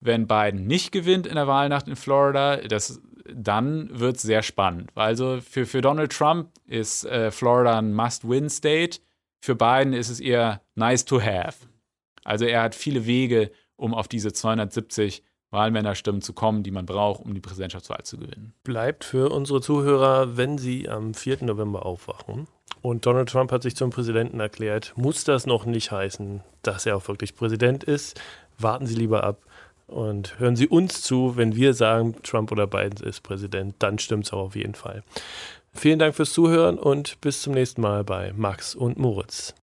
Wenn 0.00 0.26
Biden 0.26 0.66
nicht 0.66 0.90
gewinnt 0.92 1.26
in 1.26 1.36
der 1.36 1.46
Wahlnacht 1.46 1.86
in 1.88 1.96
Florida, 1.96 2.56
das, 2.56 3.00
dann 3.32 3.88
wird 3.98 4.16
es 4.16 4.22
sehr 4.22 4.42
spannend. 4.42 4.90
Also 4.96 5.40
für, 5.40 5.64
für 5.64 5.80
Donald 5.80 6.12
Trump 6.12 6.50
ist 6.66 7.04
äh, 7.04 7.30
Florida 7.30 7.78
ein 7.78 7.94
Must-Win-State. 7.94 8.98
Für 9.40 9.54
Biden 9.54 9.92
ist 9.92 10.10
es 10.10 10.18
eher 10.18 10.60
nice 10.74 11.04
to 11.04 11.20
have. 11.22 11.68
Also 12.26 12.44
er 12.44 12.62
hat 12.62 12.74
viele 12.74 13.06
Wege, 13.06 13.50
um 13.76 13.94
auf 13.94 14.08
diese 14.08 14.32
270 14.32 15.22
Wahlmännerstimmen 15.50 16.22
zu 16.22 16.32
kommen, 16.32 16.62
die 16.62 16.72
man 16.72 16.86
braucht, 16.86 17.24
um 17.24 17.32
die 17.32 17.40
Präsidentschaftswahl 17.40 18.02
zu 18.02 18.18
gewinnen. 18.18 18.52
Bleibt 18.64 19.04
für 19.04 19.30
unsere 19.30 19.60
Zuhörer, 19.60 20.36
wenn 20.36 20.58
sie 20.58 20.88
am 20.88 21.14
4. 21.14 21.44
November 21.44 21.86
aufwachen 21.86 22.48
und 22.82 23.06
Donald 23.06 23.28
Trump 23.28 23.52
hat 23.52 23.62
sich 23.62 23.76
zum 23.76 23.90
Präsidenten 23.90 24.40
erklärt, 24.40 24.92
muss 24.96 25.24
das 25.24 25.46
noch 25.46 25.66
nicht 25.66 25.90
heißen, 25.90 26.42
dass 26.62 26.86
er 26.86 26.96
auch 26.96 27.08
wirklich 27.08 27.34
Präsident 27.34 27.84
ist. 27.84 28.20
Warten 28.58 28.86
Sie 28.86 28.96
lieber 28.96 29.24
ab 29.24 29.42
und 29.86 30.38
hören 30.38 30.56
Sie 30.56 30.68
uns 30.68 31.02
zu, 31.02 31.36
wenn 31.36 31.54
wir 31.54 31.74
sagen, 31.74 32.16
Trump 32.22 32.50
oder 32.52 32.66
Biden 32.66 33.06
ist 33.06 33.22
Präsident, 33.22 33.76
dann 33.78 33.98
stimmt 33.98 34.26
es 34.26 34.32
auch 34.32 34.46
auf 34.46 34.56
jeden 34.56 34.74
Fall. 34.74 35.02
Vielen 35.72 35.98
Dank 35.98 36.14
fürs 36.14 36.32
Zuhören 36.32 36.78
und 36.78 37.20
bis 37.20 37.42
zum 37.42 37.54
nächsten 37.54 37.82
Mal 37.82 38.02
bei 38.02 38.32
Max 38.34 38.74
und 38.74 38.98
Moritz. 38.98 39.54